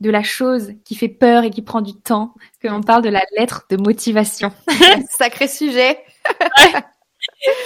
[0.00, 3.22] de la chose qui fait peur et qui prend du temps, qu'on parle de la
[3.36, 4.50] lettre de motivation.
[5.18, 5.98] Sacré sujet.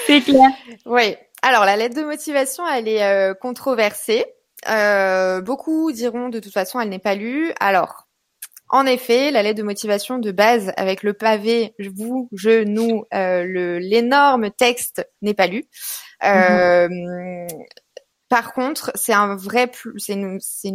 [0.86, 1.16] Oui.
[1.42, 4.24] Alors la lettre de motivation, elle est euh, controversée.
[4.68, 7.52] Euh, beaucoup diront de toute façon, elle n'est pas lue.
[7.60, 8.08] Alors,
[8.70, 13.78] en effet, la lettre de motivation de base avec le pavé, vous, je, nous, euh,
[13.78, 15.64] l'énorme texte n'est pas lu.
[18.30, 19.36] Par contre, c'est une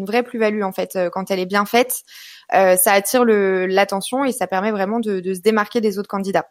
[0.06, 2.04] vraie plus-value en fait quand elle est bien faite.
[2.54, 6.48] Euh, ça attire l'attention et ça permet vraiment de, de, se démarquer des autres candidats.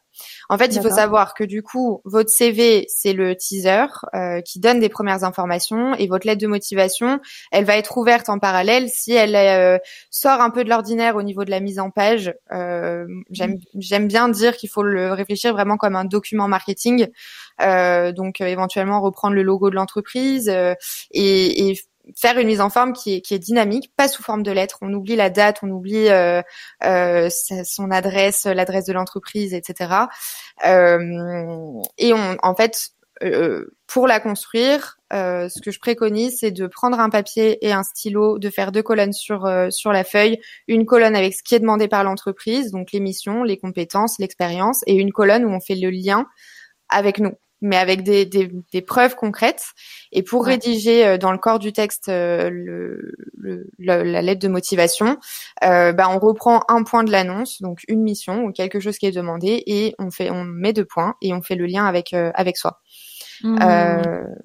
[0.48, 4.60] En fait, il faut savoir que du coup, votre CV, c'est le teaser euh, qui
[4.60, 7.20] donne des premières informations et votre lettre de motivation,
[7.52, 9.78] elle va être ouverte en parallèle si elle euh,
[10.10, 12.34] sort un peu de l'ordinaire au niveau de la mise en page.
[12.52, 17.08] Euh, J'aime bien dire qu'il faut le réfléchir vraiment comme un document marketing.
[17.60, 21.78] donc éventuellement reprendre le logo de l'entreprise et, et
[22.16, 24.78] faire une mise en forme qui est, qui est dynamique, pas sous forme de lettres.
[24.82, 26.42] On oublie la date, on oublie euh,
[26.84, 27.28] euh,
[27.64, 29.94] son adresse, l'adresse de l'entreprise, etc.
[30.66, 32.92] Euh, et on, en fait,
[33.22, 37.72] euh, pour la construire, euh, ce que je préconise, c'est de prendre un papier et
[37.72, 41.42] un stylo, de faire deux colonnes sur euh, sur la feuille, une colonne avec ce
[41.42, 45.50] qui est demandé par l'entreprise, donc les missions, les compétences, l'expérience, et une colonne où
[45.50, 46.26] on fait le lien
[46.88, 49.64] avec nous mais avec des, des, des, preuves concrètes.
[50.12, 54.48] Et pour rédiger euh, dans le corps du texte euh, le, le, la lettre de
[54.48, 55.18] motivation,
[55.64, 59.06] euh, bah, on reprend un point de l'annonce, donc une mission ou quelque chose qui
[59.06, 62.12] est demandé, et on fait, on met deux points et on fait le lien avec
[62.12, 62.80] euh, avec soi.
[63.44, 63.56] Mmh.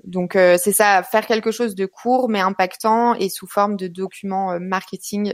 [0.04, 4.60] donc c'est ça, faire quelque chose de court mais impactant et sous forme de document
[4.60, 5.34] marketing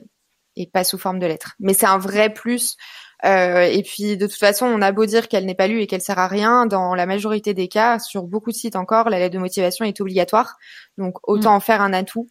[0.56, 1.56] et pas sous forme de lettre.
[1.60, 2.78] Mais c'est un vrai plus
[3.26, 5.88] euh, et puis de toute façon, on a beau dire qu'elle n'est pas lue et
[5.88, 9.20] qu'elle sert à rien, dans la majorité des cas, sur beaucoup de sites encore, la
[9.20, 10.58] lettre de motivation est obligatoire.
[10.98, 11.56] Donc autant mm.
[11.56, 12.30] en faire un atout.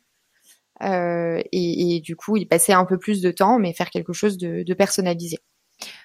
[0.82, 4.12] Euh, et, et, du coup, y passer un peu plus de temps, mais faire quelque
[4.12, 5.38] chose de, de personnalisé.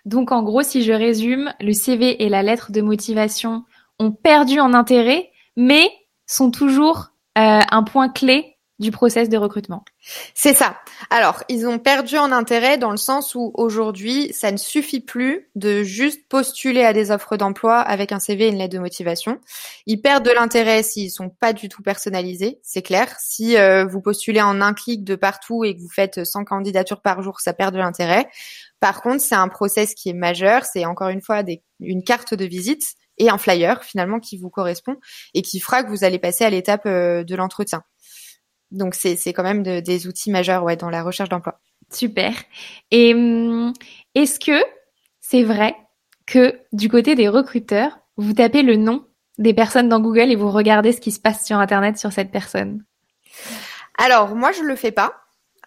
[0.06, 3.64] Donc en gros, si je résume, le CV et la lettre de motivation
[4.00, 5.90] ont perdu en intérêt, mais
[6.26, 9.86] sont toujours euh, un point clé du process de recrutement.
[10.34, 10.78] C'est ça.
[11.10, 15.50] Alors, ils ont perdu en intérêt dans le sens où aujourd'hui, ça ne suffit plus
[15.56, 19.40] de juste postuler à des offres d'emploi avec un CV et une lettre de motivation.
[19.86, 23.16] Ils perdent de l'intérêt s'ils sont pas du tout personnalisés, c'est clair.
[23.20, 27.02] Si euh, vous postulez en un clic de partout et que vous faites 100 candidatures
[27.02, 28.28] par jour, ça perd de l'intérêt.
[28.80, 30.66] Par contre, c'est un process qui est majeur.
[30.66, 34.50] C'est encore une fois des, une carte de visite et un flyer finalement qui vous
[34.50, 34.98] correspond
[35.34, 37.84] et qui fera que vous allez passer à l'étape euh, de l'entretien.
[38.74, 41.60] Donc c'est c'est quand même des outils majeurs ouais dans la recherche d'emploi.
[41.92, 42.34] Super.
[42.92, 43.72] Et hum,
[44.16, 44.64] est-ce que
[45.22, 45.76] c'est vrai
[46.26, 49.06] que du côté des recruteurs, vous tapez le nom
[49.38, 52.32] des personnes dans Google et vous regardez ce qui se passe sur Internet sur cette
[52.32, 52.84] personne?
[53.98, 55.14] Alors moi je le fais pas.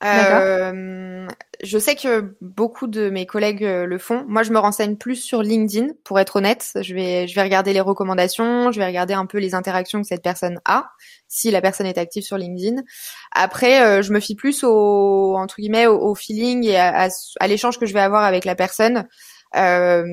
[0.04, 1.15] Euh,
[1.62, 4.24] je sais que beaucoup de mes collègues euh, le font.
[4.28, 6.70] Moi, je me renseigne plus sur LinkedIn, pour être honnête.
[6.80, 10.06] Je vais, je vais regarder les recommandations, je vais regarder un peu les interactions que
[10.06, 10.90] cette personne a,
[11.28, 12.82] si la personne est active sur LinkedIn.
[13.32, 17.08] Après, euh, je me fie plus au, entre guillemets, au, feeling et à,
[17.40, 19.06] à l'échange que je vais avoir avec la personne.
[19.54, 20.04] Euh,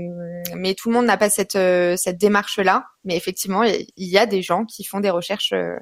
[0.55, 2.85] mais tout le monde n'a pas cette euh, cette démarche là.
[3.03, 5.75] Mais effectivement, il y a des gens qui font des recherches euh,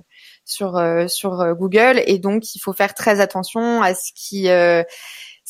[0.46, 4.48] sur sur Google et donc il faut faire très attention à ce qui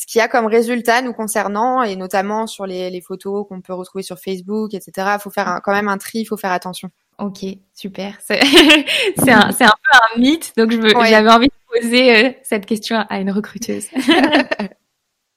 [0.01, 3.61] ce qu'il y a comme résultat nous concernant et notamment sur les, les photos qu'on
[3.61, 5.09] peut retrouver sur Facebook, etc.
[5.13, 6.89] Il faut faire quand même un tri, il faut faire attention.
[7.19, 8.17] Ok, super.
[8.19, 8.41] C'est
[9.29, 13.89] un, peu un mythe, donc j'avais envie de poser cette question à une recruteuse.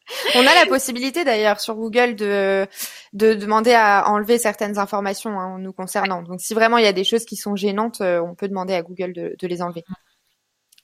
[0.34, 2.66] On a la possibilité d'ailleurs sur Google de,
[3.12, 6.22] de demander à enlever certaines informations hein, nous concernant.
[6.22, 8.72] Donc si vraiment il y a des choses qui sont gênantes, euh, on peut demander
[8.72, 9.84] à Google de, de les enlever.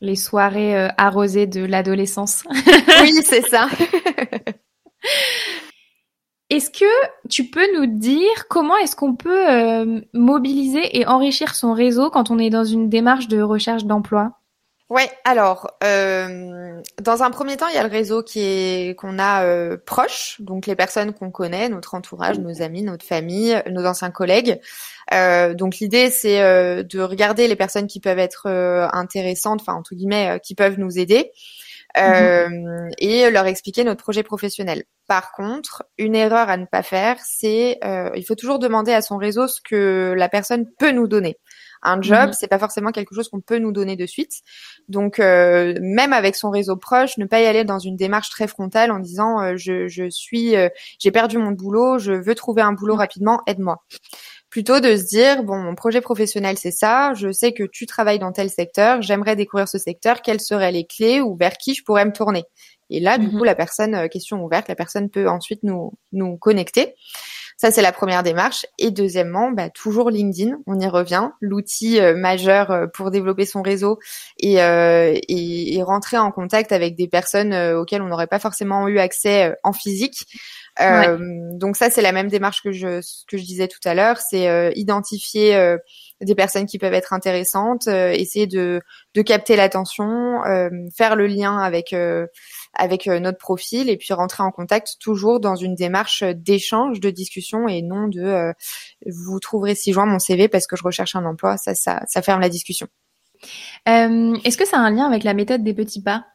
[0.01, 2.45] Les soirées euh, arrosées de l'adolescence.
[3.03, 3.69] oui, c'est ça.
[6.51, 11.73] Est-ce que tu peux nous dire comment est-ce qu'on peut euh, mobiliser et enrichir son
[11.73, 14.40] réseau quand on est dans une démarche de recherche d'emploi?
[14.91, 19.21] Ouais, alors euh, dans un premier temps, il y a le réseau qui est qu'on
[19.21, 23.87] a euh, proche, donc les personnes qu'on connaît, notre entourage, nos amis, notre famille, nos
[23.87, 24.61] anciens collègues.
[25.15, 28.49] Euh, donc l'idée c'est euh, de regarder les personnes qui peuvent être
[28.93, 31.31] intéressantes, enfin entre guillemets, qui peuvent nous aider.
[31.97, 32.91] Mhm.
[32.99, 34.85] et leur expliquer notre projet professionnel.
[35.09, 39.17] Par contre, une erreur à ne pas faire, c'est il faut toujours demander à son
[39.17, 41.37] réseau ce que la personne peut nous donner.
[41.83, 42.33] Un job, mhm.
[42.35, 44.41] c'est pas forcément quelque chose qu'on peut nous donner de suite.
[44.89, 48.47] Donc, euh, même avec son réseau proche, ne pas y aller dans une démarche très
[48.47, 52.63] frontale en disant euh, je, je suis, euh, j'ai perdu mon boulot, je veux trouver
[52.63, 53.83] un boulot rapidement, aide-moi.
[54.51, 58.19] Plutôt de se dire bon, mon projet professionnel c'est ça, je sais que tu travailles
[58.19, 61.85] dans tel secteur, j'aimerais découvrir ce secteur, quelles seraient les clés ou vers qui je
[61.85, 62.45] pourrais me tourner?
[62.91, 63.39] Et là, du mhm.
[63.39, 66.97] coup, la personne, question ouverte, la personne peut ensuite nous nous connecter.
[67.61, 68.65] Ça, c'est la première démarche.
[68.79, 73.61] Et deuxièmement, bah, toujours LinkedIn, on y revient, l'outil euh, majeur euh, pour développer son
[73.61, 73.99] réseau
[74.39, 78.89] et, euh, et, et, rentrer en contact avec des personnes auxquelles on n'aurait pas forcément
[78.89, 80.25] eu accès en physique.
[80.79, 84.73] Donc ça, c'est la même démarche que je que je disais tout à l'heure, c'est
[84.77, 85.77] identifier
[86.23, 88.81] des personnes qui peuvent être intéressantes, essayer de
[89.15, 90.41] de capter l'attention,
[90.97, 91.95] faire le lien avec
[92.75, 97.11] avec euh, notre profil et puis rentrer en contact toujours dans une démarche d'échange, de
[97.11, 98.53] discussion et non de euh,
[99.07, 101.57] vous trouverez si joint mon CV parce que je recherche un emploi.
[101.57, 102.87] Ça, ça, ça ferme la discussion.
[103.89, 106.27] Euh, Est-ce que ça a un lien avec la méthode des petits pas?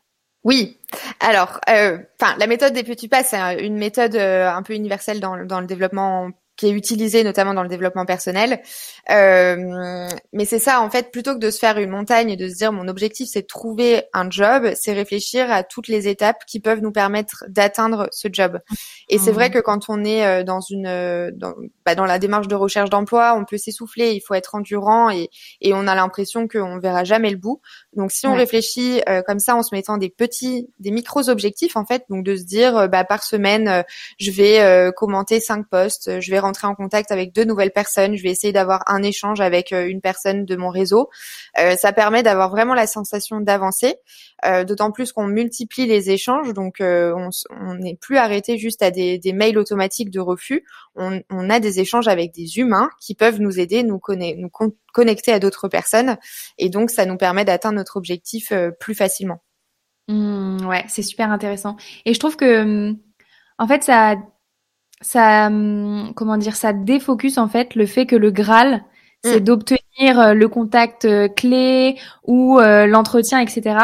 [0.43, 0.77] Oui.
[1.19, 5.59] Alors, enfin, la méthode des petits pas, c'est une méthode un peu universelle dans, dans
[5.59, 8.61] le développement qui est utilisé notamment dans le développement personnel.
[9.09, 12.47] Euh, mais c'est ça, en fait, plutôt que de se faire une montagne et de
[12.47, 16.45] se dire mon objectif c'est de trouver un job, c'est réfléchir à toutes les étapes
[16.47, 18.59] qui peuvent nous permettre d'atteindre ce job.
[19.09, 19.53] Et c'est vrai mmh.
[19.53, 21.53] que quand on est euh, dans une dans,
[21.85, 25.29] bah, dans la démarche de recherche d'emploi, on peut s'essouffler, il faut être endurant et,
[25.61, 27.61] et on a l'impression qu'on verra jamais le bout.
[27.93, 31.75] Donc si on réfléchit euh, comme ça en se mettant des petits, des micros objectifs
[31.75, 33.83] en fait, donc de se dire bah par semaine
[34.19, 38.23] je vais commenter cinq posts, je vais rentrer en contact avec deux nouvelles personnes, je
[38.23, 41.09] vais essayer d'avoir un échange avec euh, une personne de mon réseau.
[41.59, 43.95] Euh, ça permet d'avoir vraiment la sensation d'avancer,
[44.45, 49.19] euh, d'autant plus qu'on multiplie les échanges, donc on n'est plus arrêté juste à des,
[49.33, 50.63] mails automatiques de refus.
[50.95, 54.51] On, a des échanges avec des humains qui peuvent nous aider, nous, nous
[54.93, 56.17] connecter à d'autres personnes,
[56.57, 59.41] et donc ça nous permet d'atteindre notre objectif plus facilement.
[60.07, 61.77] Mmh, ouais, c'est super intéressant.
[62.05, 62.93] Et je trouve que,
[63.57, 64.15] en fait, ça
[65.05, 68.83] ça hum, comment dire ça défocus en fait le fait que le Graal
[69.23, 69.43] c'est mm.
[69.43, 73.77] d'obtenir euh, le contact euh, clé ou euh, l'entretien etc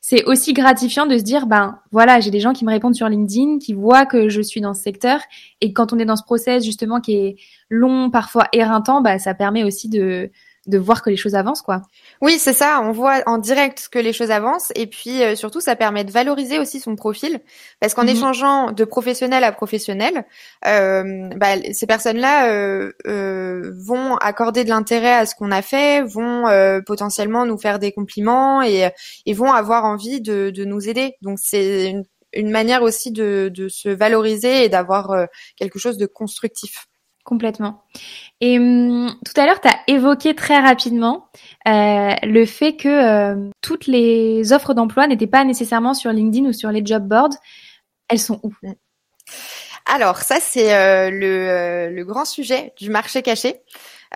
[0.00, 3.08] c'est aussi gratifiant de se dire ben voilà j'ai des gens qui me répondent sur
[3.08, 5.20] LinkedIn qui voient que je suis dans ce secteur
[5.60, 7.36] et quand on est dans ce process justement qui est
[7.68, 10.32] long parfois éreintant bah ça permet aussi de
[10.66, 11.82] de voir que les choses avancent, quoi.
[12.20, 12.80] Oui, c'est ça.
[12.82, 16.10] On voit en direct que les choses avancent, et puis euh, surtout, ça permet de
[16.10, 17.40] valoriser aussi son profil,
[17.80, 18.08] parce qu'en mhm.
[18.10, 20.24] échangeant de professionnel à professionnel,
[20.66, 26.02] euh, bah, ces personnes-là euh, euh, vont accorder de l'intérêt à ce qu'on a fait,
[26.02, 28.90] vont euh, potentiellement nous faire des compliments et,
[29.26, 31.14] et vont avoir envie de, de nous aider.
[31.22, 35.26] Donc c'est une, une, manière aussi de, de se valoriser et d'avoir
[35.56, 36.86] quelque chose de constructif.
[37.26, 37.82] Complètement.
[38.40, 41.28] Et hum, tout à l'heure, tu as évoqué très rapidement
[41.66, 46.52] euh, le fait que euh, toutes les offres d'emploi n'étaient pas nécessairement sur LinkedIn ou
[46.52, 47.34] sur les job boards.
[48.08, 48.52] Elles sont où?
[49.86, 53.56] Alors, ça, c'est euh, le, le, grand sujet du marché caché.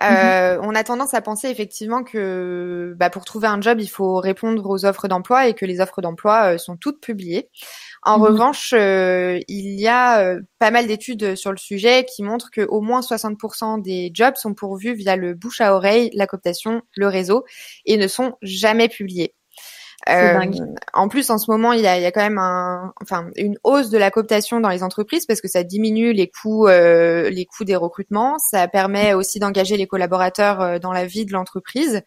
[0.01, 0.65] Euh, mhm.
[0.65, 4.69] On a tendance à penser effectivement que bah, pour trouver un job, il faut répondre
[4.69, 7.49] aux offres d'emploi et que les offres d'emploi sont toutes publiées.
[8.03, 8.25] En mhm.
[8.25, 12.61] revanche, euh, il y a euh, pas mal d'études sur le sujet qui montrent que
[12.61, 17.07] au moins 60% des jobs sont pourvus via le bouche à oreille, la cooptation, le
[17.07, 17.43] réseau
[17.85, 19.35] et ne sont jamais publiés.
[20.09, 20.39] Euh,
[20.93, 23.29] en plus, en ce moment, il y a, il y a quand même un, enfin,
[23.35, 27.29] une hausse de la cooptation dans les entreprises parce que ça diminue les coûts, euh,
[27.29, 28.39] les coûts des recrutements.
[28.39, 32.01] Ça permet aussi d'engager les collaborateurs dans la vie de l'entreprise.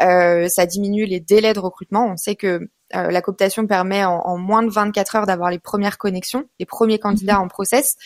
[0.00, 2.06] Euh, ça diminue les délais de recrutement.
[2.06, 5.98] On sait que euh, la cooptation permet en, moins de 24 heures d'avoir les premières
[5.98, 7.42] connexions, les premiers candidats mhm.
[7.42, 7.96] en process.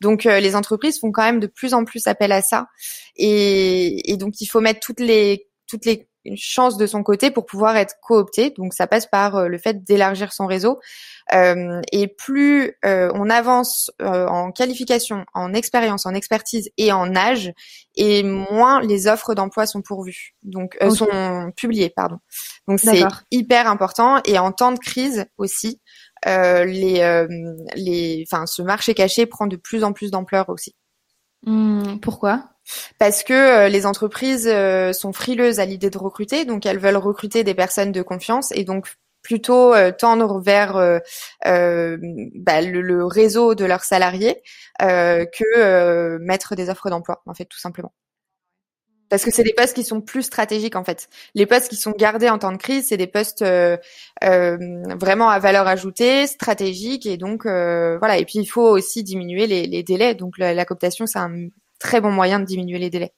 [0.00, 2.68] Donc euh, les entreprises font quand même de plus en plus appel à ça.
[3.16, 7.46] Et, et donc il faut mettre toutes les toutes les chances de son côté pour
[7.46, 8.54] pouvoir être coopté.
[8.56, 10.78] Donc ça passe par euh, le fait d'élargir son réseau.
[11.34, 17.14] Euh, et plus euh, on avance euh, en qualification, en expérience, en expertise et en
[17.14, 17.52] âge,
[17.96, 22.18] et moins les offres d'emploi sont pourvues, donc sont publiées, pardon.
[22.66, 24.20] Donc c'est hyper important.
[24.24, 25.80] Et en temps de crise aussi,
[26.24, 27.26] les,
[27.74, 30.74] les, enfin, ce marché caché prend de plus en plus d'ampleur aussi.
[31.44, 32.50] Mmh, pourquoi?
[32.98, 34.50] Parce que les entreprises
[34.92, 38.64] sont frileuses à l'idée de recruter, donc elles veulent recruter des personnes de confiance et
[38.64, 38.88] donc
[39.22, 40.98] plutôt euh, tendre vers euh,
[41.46, 41.98] euh,
[42.34, 44.42] bah, le, réseau de leurs salariés
[44.80, 47.92] que mettre des offres d'emploi, en fait, tout simplement.
[49.08, 51.08] Parce que c'est des postes qui sont plus stratégiques en fait.
[51.34, 53.44] Les postes qui sont gardés en temps de crise, c'est des postes
[54.20, 58.18] vraiment à valeur ajoutée, stratégiques et donc voilà.
[58.18, 60.14] Et puis il faut aussi diminuer les, délais.
[60.14, 63.12] Donc la, la cooptation, c'est un très bon moyen de diminuer les délais.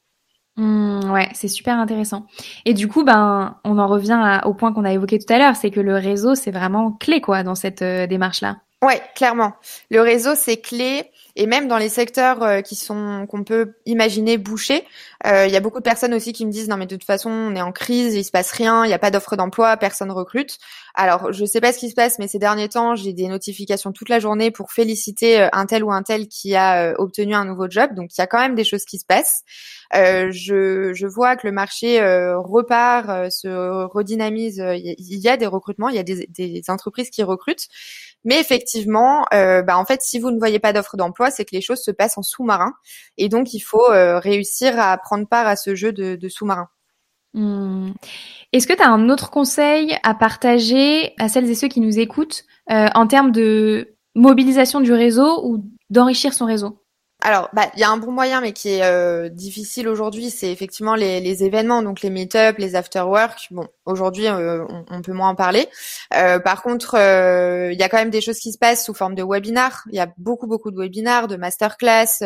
[0.56, 2.26] Mmh, ouais, c'est super intéressant.
[2.64, 5.56] Et du coup, ben, on en revient au point qu'on a évoqué tout à l'heure,
[5.56, 8.58] c'est que le réseau, c'est vraiment clé, quoi, dans cette euh, démarche-là.
[8.82, 9.54] Ouais, clairement.
[9.90, 11.10] Le réseau, c'est clé.
[11.40, 14.84] Et même dans les secteurs euh, qui sont qu'on peut imaginer bouchés,
[15.26, 17.06] euh, il y a beaucoup de personnes aussi qui me disent non mais de toute
[17.06, 19.78] façon on est en crise, il se passe rien, il n'y a pas d'offre d'emploi,
[19.78, 20.58] personne recrute.
[20.94, 23.92] Alors je sais pas ce qui se passe, mais ces derniers temps j'ai des notifications
[23.92, 27.68] toute la journée pour féliciter un tel ou un tel qui a obtenu un nouveau
[27.68, 27.94] job.
[27.94, 29.44] Donc il y a quand même des choses qui se passent.
[29.94, 33.48] Euh, je, vois que le marché euh, repart, euh, se
[33.86, 34.62] redynamise.
[34.76, 37.68] Il y a des recrutements, il y a des, des entreprises qui recrutent.
[38.24, 41.62] Mais effectivement, bah en fait, si vous ne voyez pas d'offre d'emploi, c'est que les
[41.62, 42.74] choses se passent en sous-marin.
[43.16, 46.68] Et donc, il faut réussir à prendre part à ce jeu de, de sous-marin.
[47.34, 47.92] Hmm.
[48.52, 51.98] Est-ce que tu as un autre conseil à partager à celles et ceux qui nous
[51.98, 56.80] écoutent en termes de mobilisation du réseau ou d'enrichir son réseau?
[57.22, 60.50] Alors, bah, il y a un bon moyen, mais qui est euh, difficile aujourd'hui, c'est
[60.50, 63.48] effectivement les, événements, donc les meet-up, les after-work.
[63.50, 65.68] Bon, aujourd'hui, euh, on, peut moins en parler.
[66.16, 69.14] Euh, par contre, il y a quand même des choses qui se passent sous forme
[69.14, 69.84] de webinars.
[69.90, 72.22] Il y a beaucoup, beaucoup de webinars, de masterclass.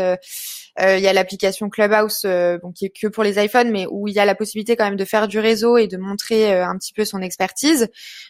[0.81, 2.27] Il y a l'application Clubhouse,
[2.63, 4.85] bon, qui est que pour les iPhones, mais où il y a la possibilité quand
[4.85, 7.89] même de faire du réseau et de montrer un petit peu son expertise.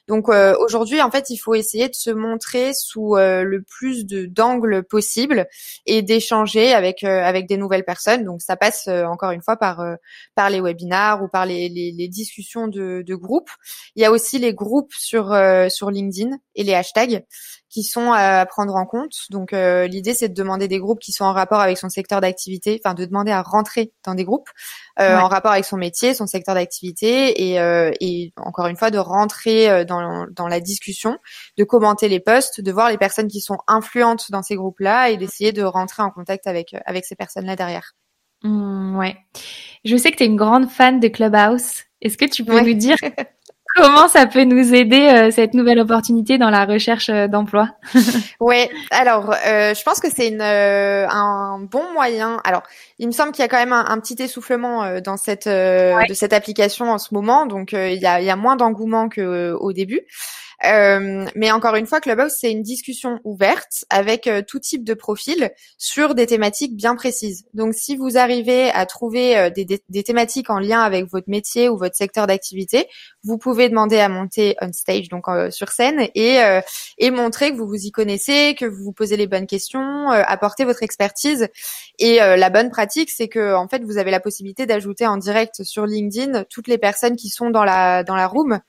[0.09, 5.47] Donc aujourd'hui, en fait, il faut essayer de se montrer sous le plus d'angles possible
[5.87, 8.25] et d'échanger avec avec des nouvelles personnes.
[8.25, 9.83] Donc ça passe encore une fois par
[10.35, 13.49] par les webinars ou par les, les, les discussions de, de groupe.
[13.97, 15.35] Il y a aussi les groupes sur
[15.69, 17.25] sur LinkedIn et les hashtags
[17.75, 19.14] qui sont à prendre en compte.
[19.31, 22.20] Donc euh, l'idée c'est de demander des groupes qui sont en rapport avec son secteur
[22.20, 24.49] d'activité, enfin de demander à rentrer dans des groupes
[25.01, 28.93] euh, en rapport avec son métier, son secteur d'activité et, euh, et encore une fois
[28.93, 31.18] de rentrer dans, dans la discussion,
[31.59, 35.16] de commenter les posts, de voir les personnes qui sont influentes dans ces groupes-là et
[35.16, 37.95] d'essayer de rentrer en contact avec avec ces personnes-là derrière.
[38.45, 39.16] Mmh, ouais.
[39.85, 41.83] Je sais que tu es une grande fan de Clubhouse.
[42.01, 42.97] Est-ce que tu peux nous dire
[43.77, 47.70] Comment ça peut nous aider euh, cette nouvelle opportunité dans la recherche euh, d'emploi?
[48.41, 52.41] Ouais, alors euh, je pense que c'est une un bon moyen.
[52.45, 52.62] Alors,
[52.99, 56.33] il me semble qu'il y a quand même un, petit essoufflement dans cette de cette
[56.33, 60.03] application en ce moment, donc il y a, y a moins d'engouement que au début.
[60.65, 64.95] Euh, mais encore une fois, Clubhouse, c'est une discussion ouverte avec euh, tout type de
[64.95, 67.45] profil sur des thématiques bien précises.
[67.55, 71.77] Donc, si vous arrivez à trouver euh, des, thématiques en lien avec votre métier ou
[71.77, 72.87] votre secteur d'activité,
[73.23, 76.39] vous pouvez demander à monter on stage, donc sur scène, et,
[76.99, 80.65] et montrer que vous vous y connaissez, que vous vous posez les bonnes questions, apporter
[80.65, 81.49] votre expertise.
[81.99, 85.63] Et la bonne pratique, c'est que en fait, vous avez la possibilité d'ajouter en direct
[85.63, 88.61] sur LinkedIn toutes les personnes qui sont dans la dans la room.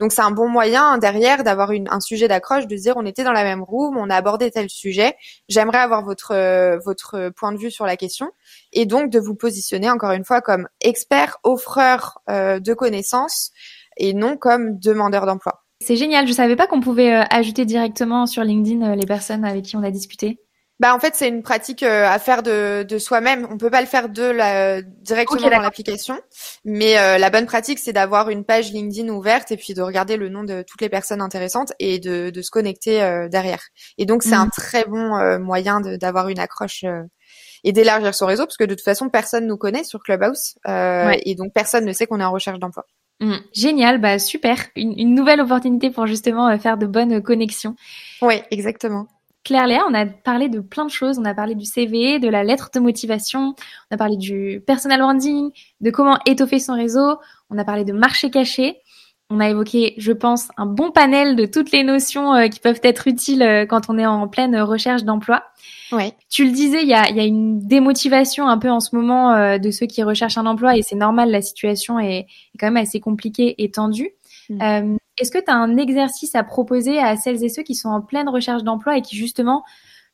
[0.00, 3.32] Donc c'est un bon moyen derrière d'avoir un sujet d'accroche, de dire on était dans
[3.32, 5.16] la même room, on a abordé tel sujet,
[5.48, 8.30] j'aimerais avoir votre euh, votre point de vue sur la question
[8.72, 13.50] et donc de vous positionner encore une fois comme expert offreur euh, de connaissances
[13.96, 15.64] et non comme demandeur d'emploi.
[15.84, 19.64] C'est génial, je savais pas qu'on pouvait euh, ajouter directement sur LinkedIn les personnes avec
[19.64, 20.40] qui on a discuté.
[20.80, 23.48] Bah en fait c'est une pratique euh, à faire de, de soi-même.
[23.50, 26.20] On peut pas le faire de la directement dans l'application,
[26.64, 30.16] mais euh, la bonne pratique c'est d'avoir une page LinkedIn ouverte et puis de regarder
[30.16, 33.62] le nom de toutes les personnes intéressantes et de, de se connecter euh, derrière.
[33.98, 34.50] Et donc c'est un mhm.
[34.50, 36.84] très bon moyen d'avoir une accroche
[37.64, 41.34] et d'élargir son réseau parce que de toute façon personne nous connaît sur Clubhouse et
[41.34, 42.84] donc personne ne sait qu'on est en recherche d'emploi.
[43.20, 43.40] Mhm.
[43.52, 47.74] Génial, bah super, une, une, nouvelle opportunité pour justement faire de bonnes connexions.
[48.22, 49.08] Oui, exactement.
[49.48, 51.18] Claire Léa, on a parlé de plein de choses.
[51.18, 53.54] On a parlé du CV, de la lettre de motivation,
[53.90, 57.16] on a parlé du personal branding, de comment étoffer son réseau,
[57.48, 58.76] on a parlé de marché caché.
[59.30, 62.80] On a évoqué, je pense, un bon panel de toutes les notions euh, qui peuvent
[62.82, 65.44] être utiles euh, quand on est en pleine recherche d'emploi.
[65.92, 66.12] Ouais.
[66.28, 69.32] Tu le disais, il y a, y a, une démotivation un peu en ce moment
[69.32, 72.26] euh, de ceux qui recherchent un emploi et c'est normal, la situation est,
[72.60, 74.10] quand même assez compliquée et tendue.
[74.50, 74.96] Mm.
[75.18, 78.00] Est-ce que tu as un exercice à proposer à celles et ceux qui sont en
[78.00, 79.64] pleine recherche d'emploi et qui justement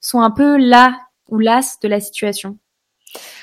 [0.00, 0.98] sont un peu là
[1.28, 2.59] ou las de la situation?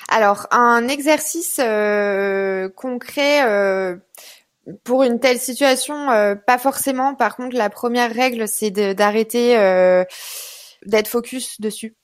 [0.09, 3.95] Alors, un exercice euh, concret euh,
[4.83, 7.15] pour une telle situation, euh, pas forcément.
[7.15, 9.55] Par contre, la première règle, c'est d'arrêter
[10.85, 11.95] d'être focus dessus.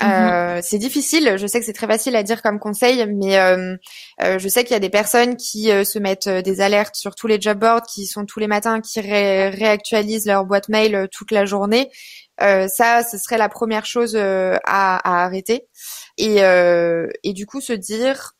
[0.00, 0.08] Mhm.
[0.10, 1.36] Euh, c'est difficile.
[1.38, 3.76] Je sais que c'est très facile à dire comme conseil, mais euh,
[4.22, 7.26] euh, je sais qu'il y a des personnes qui se mettent des alertes sur tous
[7.26, 11.44] les job boards, qui sont tous les matins, qui réactualisent leur boîte mail toute la
[11.46, 11.90] journée.
[12.38, 15.66] ça, ce serait la première chose à, à, arrêter.
[16.16, 18.34] Et, et du coup, se dire,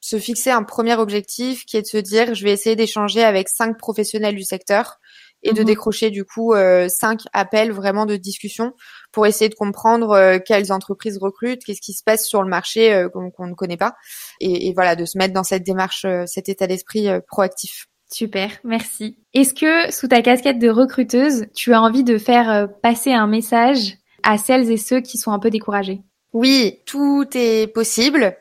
[0.00, 3.48] se fixer un premier objectif qui est de se dire, je vais essayer d'échanger avec
[3.48, 4.98] cinq professionnels du secteur
[5.44, 5.66] et de mhm.
[5.66, 8.72] décrocher du coup euh, cinq appels vraiment de discussion
[9.14, 12.92] pour essayer de comprendre euh, quelles entreprises recrutent, qu'est-ce qui se passe sur le marché
[12.92, 13.94] euh, qu'on ne connaît pas,
[14.40, 17.86] et, et, voilà de se mettre dans cette démarche, cet état d'esprit proactif.
[18.12, 19.16] Super, merci.
[19.32, 23.94] Est-ce que sous ta casquette de recruteuse, tu as envie de faire passer un message
[24.22, 26.02] à celles et ceux qui sont un peu découragés?
[26.34, 28.36] Oui, tout est possible.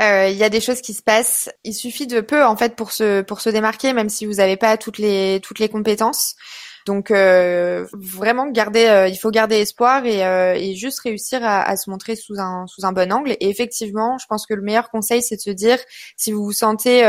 [0.00, 1.50] Euh, il y a des choses qui se passent.
[1.62, 4.56] Il suffit de peu en fait pour se pour se démarquer, même si vous n'avez
[4.56, 6.36] pas toutes les toutes les compétences.
[6.84, 11.76] Donc euh, vraiment garder, euh, il faut garder espoir et, et juste réussir à, à,
[11.76, 13.32] se montrer sous un sous un bon angle.
[13.32, 15.78] Et effectivement, je pense que le meilleur conseil c'est de se dire
[16.16, 17.02] si vous vous sentez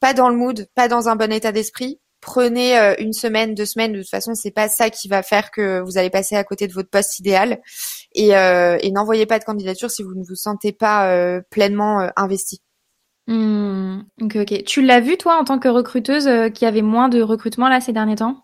[0.00, 3.66] pas dans le mood, pas dans un bon état d'esprit, prenez euh, une semaine, deux
[3.66, 3.92] semaines.
[3.92, 6.66] De toute façon, c'est pas ça qui va faire que vous allez passer à côté
[6.66, 7.60] de votre poste idéal.
[8.14, 12.10] Et, euh, et n'envoyez pas de candidature si vous ne vous sentez pas euh, pleinement
[12.16, 12.60] investi.
[13.26, 14.64] Mmh, ok, ok.
[14.64, 17.80] Tu l'as vu toi en tant que recruteuse qu'il y avait moins de recrutement là
[17.80, 18.43] ces derniers temps?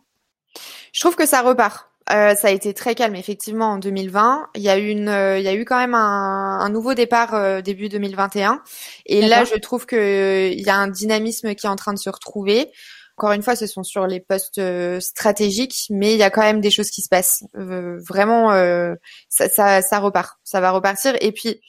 [0.92, 1.88] Je trouve que ça repart.
[2.10, 4.48] Euh, ça a été très calme effectivement en 2020.
[4.56, 7.62] Il y a eu une, il y a eu quand même un, un nouveau départ
[7.62, 8.62] début 2021.
[9.06, 11.98] Et là, je trouve que il y a un dynamisme qui est en train de
[11.98, 12.70] se retrouver.
[13.20, 16.40] Encore une fois, ce sont sur les postes euh, stratégiques, mais il y a quand
[16.40, 17.44] même des choses qui se passent.
[17.54, 18.94] Euh, vraiment, euh,
[19.28, 21.14] ça, ça, ça repart, ça va repartir.
[21.20, 21.60] Et puis,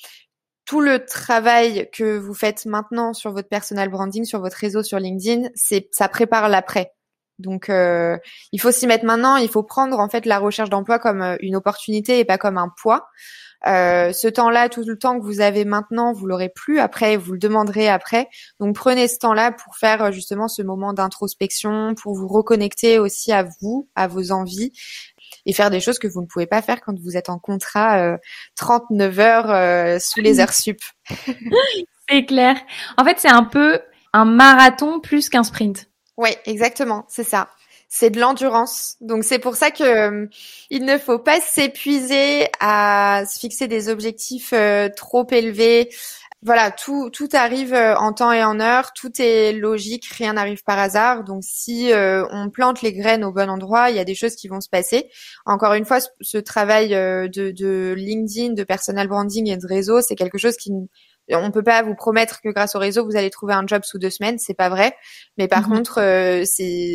[0.63, 4.97] tout le travail que vous faites maintenant sur votre personal branding, sur votre réseau, sur
[4.97, 6.93] LinkedIn, c'est ça prépare l'après.
[7.41, 8.17] Donc, euh,
[8.51, 9.35] il faut s'y mettre maintenant.
[9.35, 12.57] Il faut prendre en fait la recherche d'emploi comme euh, une opportunité et pas comme
[12.57, 13.07] un poids.
[13.67, 17.33] Euh, ce temps-là, tout le temps que vous avez maintenant, vous l'aurez plus après, vous
[17.33, 18.27] le demanderez après.
[18.59, 23.45] Donc prenez ce temps-là pour faire justement ce moment d'introspection, pour vous reconnecter aussi à
[23.61, 24.71] vous, à vos envies
[25.45, 28.17] et faire des choses que vous ne pouvez pas faire quand vous êtes en contrat
[28.55, 30.79] 39 heures sous les heures sup.
[32.09, 32.55] c'est clair.
[32.97, 33.79] En fait, c'est un peu
[34.13, 35.90] un marathon plus qu'un sprint.
[36.21, 37.49] Oui, exactement, c'est ça.
[37.89, 38.95] C'est de l'endurance.
[39.01, 40.27] Donc c'est pour ça que euh,
[40.69, 45.89] il ne faut pas s'épuiser à se fixer des objectifs euh, trop élevés.
[46.43, 50.63] Voilà, tout tout arrive euh, en temps et en heure, tout est logique, rien n'arrive
[50.63, 51.23] par hasard.
[51.23, 54.47] Donc si on plante les graines au bon endroit, il y a des choses qui
[54.47, 55.09] vont se passer.
[55.47, 60.15] Encore une fois, ce, travail de, de LinkedIn, de personal branding et de réseau, c'est
[60.15, 60.71] quelque chose qui
[61.33, 63.99] on peut pas vous promettre que grâce au réseau vous allez trouver un job sous
[63.99, 64.95] deux semaines, c'est pas vrai.
[65.37, 65.77] Mais par mhm.
[65.77, 66.43] contre, euh,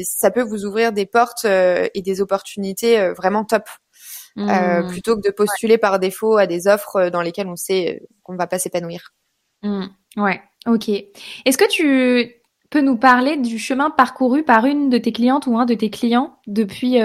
[0.04, 3.64] ça peut vous ouvrir des portes euh, et des opportunités euh, vraiment top.
[4.38, 4.88] Mhm.
[4.88, 8.46] plutôt que de postuler par défaut à des offres dans lesquelles on sait qu'on va
[8.46, 9.14] pas s'épanouir.
[9.62, 9.88] Mhm.
[10.18, 10.90] Ouais, ok.
[10.90, 12.34] Est-ce que tu
[12.68, 15.88] peux nous parler du chemin parcouru par une de tes clientes ou un de tes
[15.88, 16.98] clients depuis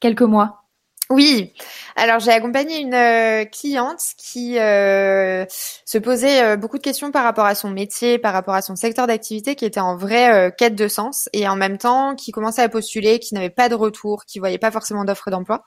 [0.00, 0.61] quelques mois?
[1.10, 1.52] Oui,
[1.96, 5.44] alors j'ai accompagné une euh, cliente qui euh,
[5.84, 8.76] se posait euh, beaucoup de questions par rapport à son métier, par rapport à son
[8.76, 12.62] secteur d'activité, qui était en vraie quête de sens et en même temps qui commençait
[12.62, 15.64] à postuler, qui n'avait pas de retour, qui voyait pas forcément d'offres d'emploi.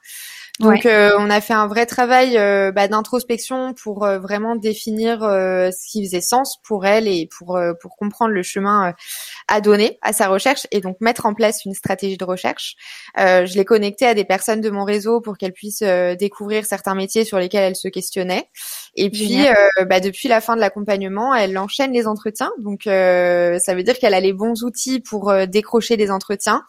[0.61, 5.19] Donc euh, on a fait un vrai travail euh, bah, d'introspection pour euh, vraiment définir
[5.19, 8.93] ce qui faisait sens pour elle et pour pour comprendre le chemin
[9.49, 12.75] à donner à sa recherche et donc mettre en place une stratégie de recherche.
[13.17, 15.83] je l'ai connectée à des personnes de mon réseau pour qu'elles puissent
[16.17, 18.47] découvrir certains métiers sur lesquels elle se questionnait.
[18.95, 19.45] Et puis
[19.89, 22.51] bah, depuis la fin de l'accompagnement, elle enchaîne les entretiens.
[22.59, 26.63] Donc ça veut dire qu'elle a les bons outils pour décrocher des entretiens.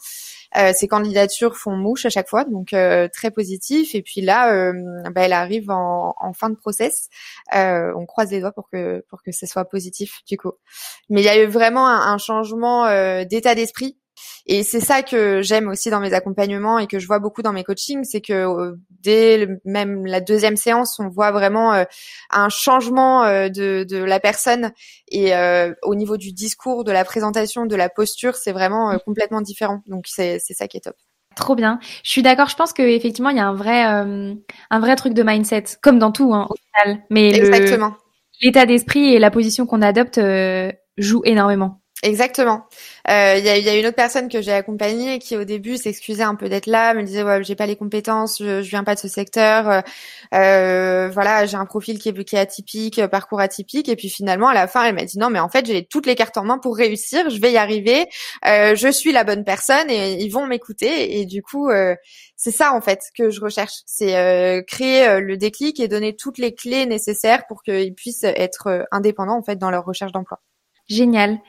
[0.56, 3.94] Euh, ces candidatures font mouche à chaque fois, donc euh, très positif.
[3.94, 4.72] Et puis là, euh,
[5.14, 7.08] bah, elle arrive en, en, fin de process.
[7.52, 10.52] on croise les doigts pour que pour que ce soit positif du coup.
[11.10, 12.86] Mais il y a eu vraiment un, un changement
[13.24, 13.98] d'état d'esprit
[14.46, 17.52] et c'est ça que j'aime aussi dans mes accompagnements et que je vois beaucoup dans
[17.52, 21.84] mes coachings, c'est que euh, dès même la deuxième séance, on voit vraiment euh,
[22.30, 24.72] un changement euh, de, de, la personne
[25.10, 25.32] et
[25.82, 29.82] au niveau du discours, de la présentation, de la posture, c'est vraiment complètement différent.
[29.86, 30.96] Donc c'est ça qui est top.
[31.34, 31.78] Trop bien.
[32.02, 32.48] Je suis d'accord.
[32.48, 35.98] Je pense que effectivement, il y a un vrai, un vrai truc de mindset, comme
[35.98, 37.02] dans tout, hein, au final.
[37.10, 37.94] Mais exactement.
[38.42, 40.20] L'état d'esprit et la position qu'on adopte
[40.98, 41.80] jouent énormément.
[42.02, 42.66] Exactement.
[43.08, 45.78] Il euh, y, a, y, a, une autre personne que j'ai accompagnée qui au début
[45.78, 48.84] s'excusait un peu d'être là, me disait ouais j'ai pas les compétences, je, je viens
[48.84, 49.80] pas de ce secteur, euh,
[50.34, 54.10] euh voilà j'ai un profil qui est, qui est atypique, euh, parcours atypique et puis
[54.10, 56.36] finalement à la fin elle m'a dit non mais en fait j'ai toutes les cartes
[56.36, 58.06] en main pour réussir, je vais y arriver,
[58.46, 61.70] euh, je suis la bonne personne et ils vont m'écouter et du coup
[62.36, 66.54] c'est ça en fait que je recherche, c'est créer le déclic et donner toutes les
[66.54, 70.40] clés nécessaires pour qu'ils puissent être indépendants en fait dans leur recherche d'emploi.
[70.88, 71.40] Génial.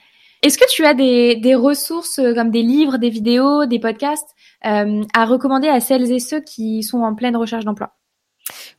[0.48, 4.30] Est-ce que tu as des, ressources euh, comme des livres, des vidéos, des podcasts
[4.66, 7.92] euh, à recommander à celles et ceux qui sont en pleine recherche d'emploi?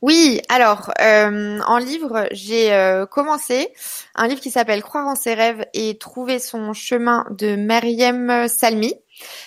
[0.01, 2.73] Oui, alors euh, en livre, j'ai
[3.11, 3.67] commencé
[4.15, 8.95] un livre qui s'appelle Croire en ses rêves et trouver son chemin de Meriem Salmi.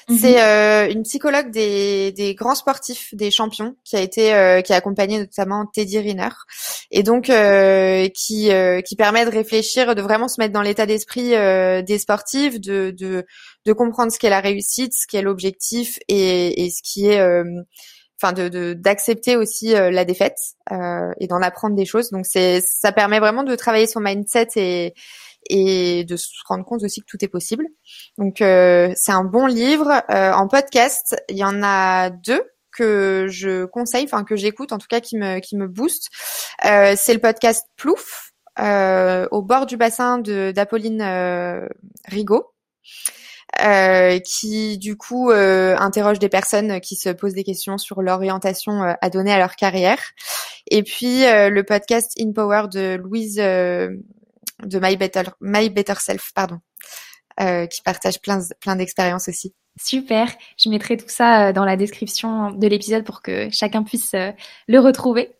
[0.09, 0.19] Mhm.
[0.19, 4.77] C'est euh, une psychologue des, des, grands sportifs, des champions, qui a été qui a
[4.77, 6.29] accompagné notamment Teddy Riner
[6.91, 7.31] et donc
[8.15, 8.51] qui
[8.85, 13.25] qui permet de réfléchir, de vraiment se mettre dans l'état d'esprit des sportifs, de, de
[13.65, 17.21] de comprendre ce qu'est la réussite, ce qu'est l'objectif et, et ce qui est
[18.23, 20.39] enfin de d'accepter aussi euh, la défaite
[20.71, 22.11] euh, et d'en apprendre des choses.
[22.11, 24.95] Donc c'est ça permet vraiment de travailler son mindset et
[25.49, 27.67] et de se rendre compte aussi que tout est possible.
[28.19, 30.03] Donc euh, c'est un bon livre.
[30.09, 32.43] en podcast, il y en a deux
[32.77, 36.09] que je conseille, enfin que j'écoute en tout cas qui me qui me booste.
[36.63, 41.69] c'est le podcast Plouf au bord du bassin de d'Apolline
[42.09, 42.53] Rigaud.
[43.61, 48.83] Euh, qui du coup euh, interroge des personnes qui se posent des questions sur l'orientation
[48.83, 49.99] euh, à donner à leur carrière.
[50.71, 53.39] Et puis le podcast In Power de Louise
[54.65, 56.59] de My Better My Better Self, pardon,
[57.39, 59.55] qui partage plein plein d'expériences aussi.
[59.81, 64.15] Super, je mettrai tout ça dans la description de l'épisode pour que chacun puisse
[64.69, 65.31] le retrouver.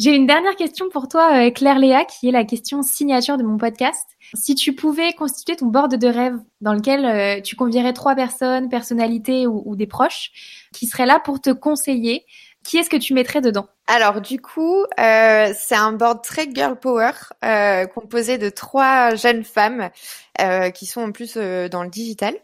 [0.00, 3.58] J'ai une dernière question pour toi, Claire Léa, qui est la question signature de mon
[3.58, 4.04] podcast.
[4.34, 8.68] Si tu pouvais constituer ton board de rêve dans lequel euh, tu convierais trois personnes,
[8.68, 10.32] personnalités ou, des proches,
[10.72, 12.26] qui seraient là pour te conseiller
[12.64, 13.68] Qui est-ce que tu mettrais dedans?
[13.86, 17.12] Alors du coup, euh, c'est un board très girl power
[17.44, 19.90] euh, composé de trois jeunes femmes
[20.40, 22.34] euh, qui sont en plus euh, dans le digital.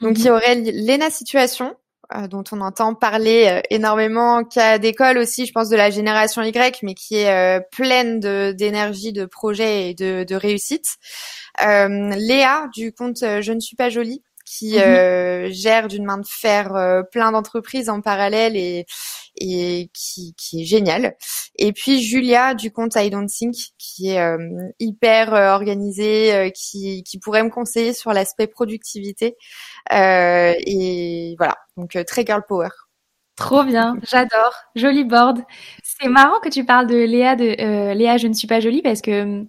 [0.00, 1.76] Donc il y aurait Lena Situation,
[2.12, 5.90] euh, dont on entend parler euh, énormément, qui a d'école aussi, je pense, de la
[5.90, 10.96] génération Y, mais qui est euh, pleine d'énergie, de, projets et de, de réussite.
[11.60, 14.22] Léa du compte Je ne suis pas jolie,
[14.58, 15.50] qui mhm.
[15.50, 18.86] gère d'une main de fer plein d'entreprises en parallèle et,
[19.36, 21.14] et qui, qui est génial.
[21.56, 24.36] Et puis Julia du compte I Don't Think, qui est
[24.78, 29.36] hyper organisée, qui, qui pourrait me conseiller sur l'aspect productivité.
[29.90, 32.68] et voilà, donc euh, très girl power.
[33.36, 34.54] Trop bien, j'adore.
[34.74, 35.38] Joli board.
[35.82, 38.82] C'est marrant que tu parles de Léa de euh, Léa, je ne suis pas jolie
[38.82, 39.46] parce que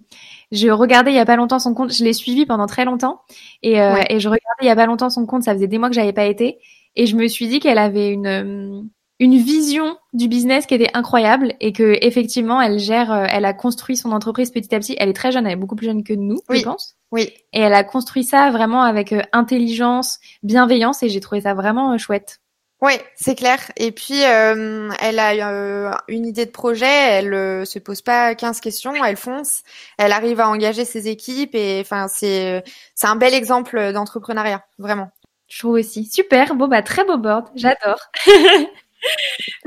[0.52, 3.22] je regardais il y a pas longtemps son compte, je l'ai suivi pendant très longtemps
[3.62, 5.78] et, euh, et je regardais il y a pas longtemps son compte, ça faisait des
[5.78, 6.58] mois que j'avais pas été
[6.94, 8.88] et je me suis dit qu'elle avait une hum,
[9.18, 13.96] une vision du business qui était incroyable et que effectivement elle gère, elle a construit
[13.96, 14.96] son entreprise petit à petit.
[14.98, 16.96] Elle est très jeune, elle est beaucoup plus jeune que nous, je pense.
[17.12, 17.30] Oui.
[17.52, 22.40] Et elle a construit ça vraiment avec intelligence, bienveillance et j'ai trouvé ça vraiment chouette.
[22.82, 23.60] Oui, c'est clair.
[23.76, 28.34] Et puis, euh, elle a euh, une idée de projet, elle euh, se pose pas
[28.34, 29.62] 15 questions, elle fonce,
[29.98, 32.64] elle arrive à engager ses équipes et enfin c'est
[32.96, 35.12] c'est un bel exemple d'entrepreneuriat, vraiment.
[35.46, 36.06] Je trouve aussi.
[36.06, 38.00] Super, bon bah très beau board, j'adore.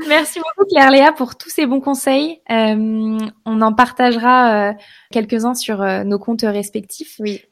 [0.08, 2.40] Merci beaucoup Claire Léa pour tous ces bons conseils.
[2.50, 4.72] Euh, on en partagera euh,
[5.10, 7.16] quelques-uns sur euh, nos comptes respectifs.
[7.18, 7.42] Oui.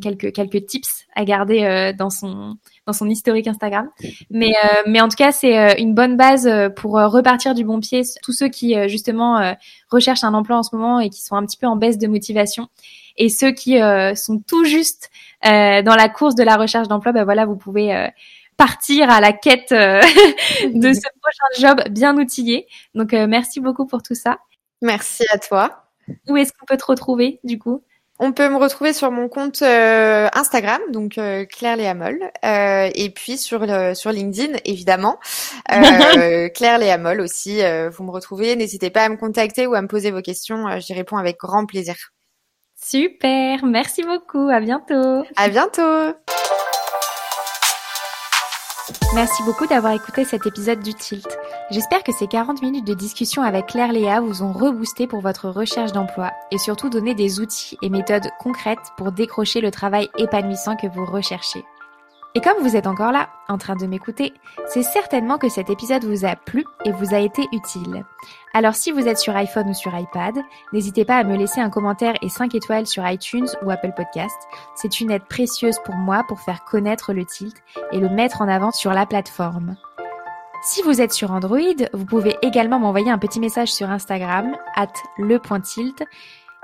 [0.00, 2.56] quelques quelques tips à garder dans son
[2.88, 3.88] dans son historique Instagram.
[4.30, 4.54] Mais
[4.86, 8.02] mais en tout cas c'est une bonne base pour repartir du bon pied.
[8.22, 9.54] Tous ceux qui justement
[9.90, 12.06] recherchent un emploi en ce moment et qui sont un petit peu en baisse de
[12.08, 12.68] motivation
[13.16, 13.78] et ceux qui
[14.14, 15.10] sont tout juste
[15.44, 18.10] dans la course de la recherche d'emploi, ben voilà vous pouvez
[18.58, 20.00] partir à la quête euh,
[20.74, 22.66] de ce prochain job bien outillé.
[22.94, 24.40] Donc euh, merci beaucoup pour tout ça.
[24.82, 25.84] Merci à toi.
[26.28, 27.82] Où est-ce qu'on peut te retrouver du coup?
[28.18, 31.18] On peut me retrouver sur mon compte euh, Instagram, donc
[31.50, 33.64] Claire Léa Moll, et puis sur
[33.94, 35.18] sur LinkedIn évidemment,
[35.68, 37.60] Claire Léa Moll aussi.
[37.90, 38.56] vous me retrouvez.
[38.56, 40.66] N'hésitez pas à me contacter ou à me poser vos questions.
[40.78, 41.96] J'y réponds avec grand plaisir.
[42.80, 44.48] Super, merci beaucoup.
[44.48, 45.24] À bientôt.
[45.36, 46.14] À bientôt.
[49.18, 51.26] Merci beaucoup d'avoir écouté cet épisode du Tilt.
[51.72, 55.48] J'espère que ces 40 minutes de discussion avec Claire Léa vous ont reboosté pour votre
[55.48, 60.76] recherche d'emploi et surtout donné des outils et méthodes concrètes pour décrocher le travail épanouissant
[60.76, 61.64] que vous recherchez.
[62.34, 64.32] Et comme vous êtes encore là, en train de m'écouter,
[64.68, 68.04] c'est certainement que cet épisode vous a plu et vous a été utile.
[68.54, 70.36] Alors si vous êtes sur iPhone ou sur iPad,
[70.72, 74.36] n'hésitez pas à me laisser un commentaire et 5 étoiles sur iTunes ou Apple Podcast.
[74.74, 77.56] C'est une aide précieuse pour moi pour faire connaître le tilt
[77.92, 79.76] et le mettre en avant sur la plateforme.
[80.62, 81.58] Si vous êtes sur Android,
[81.92, 86.04] vous pouvez également m'envoyer un petit message sur Instagram, at le.tilt,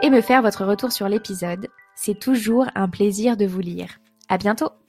[0.03, 1.69] et me faire votre retour sur l'épisode.
[1.95, 4.01] C'est toujours un plaisir de vous lire.
[4.29, 4.84] À bientôt!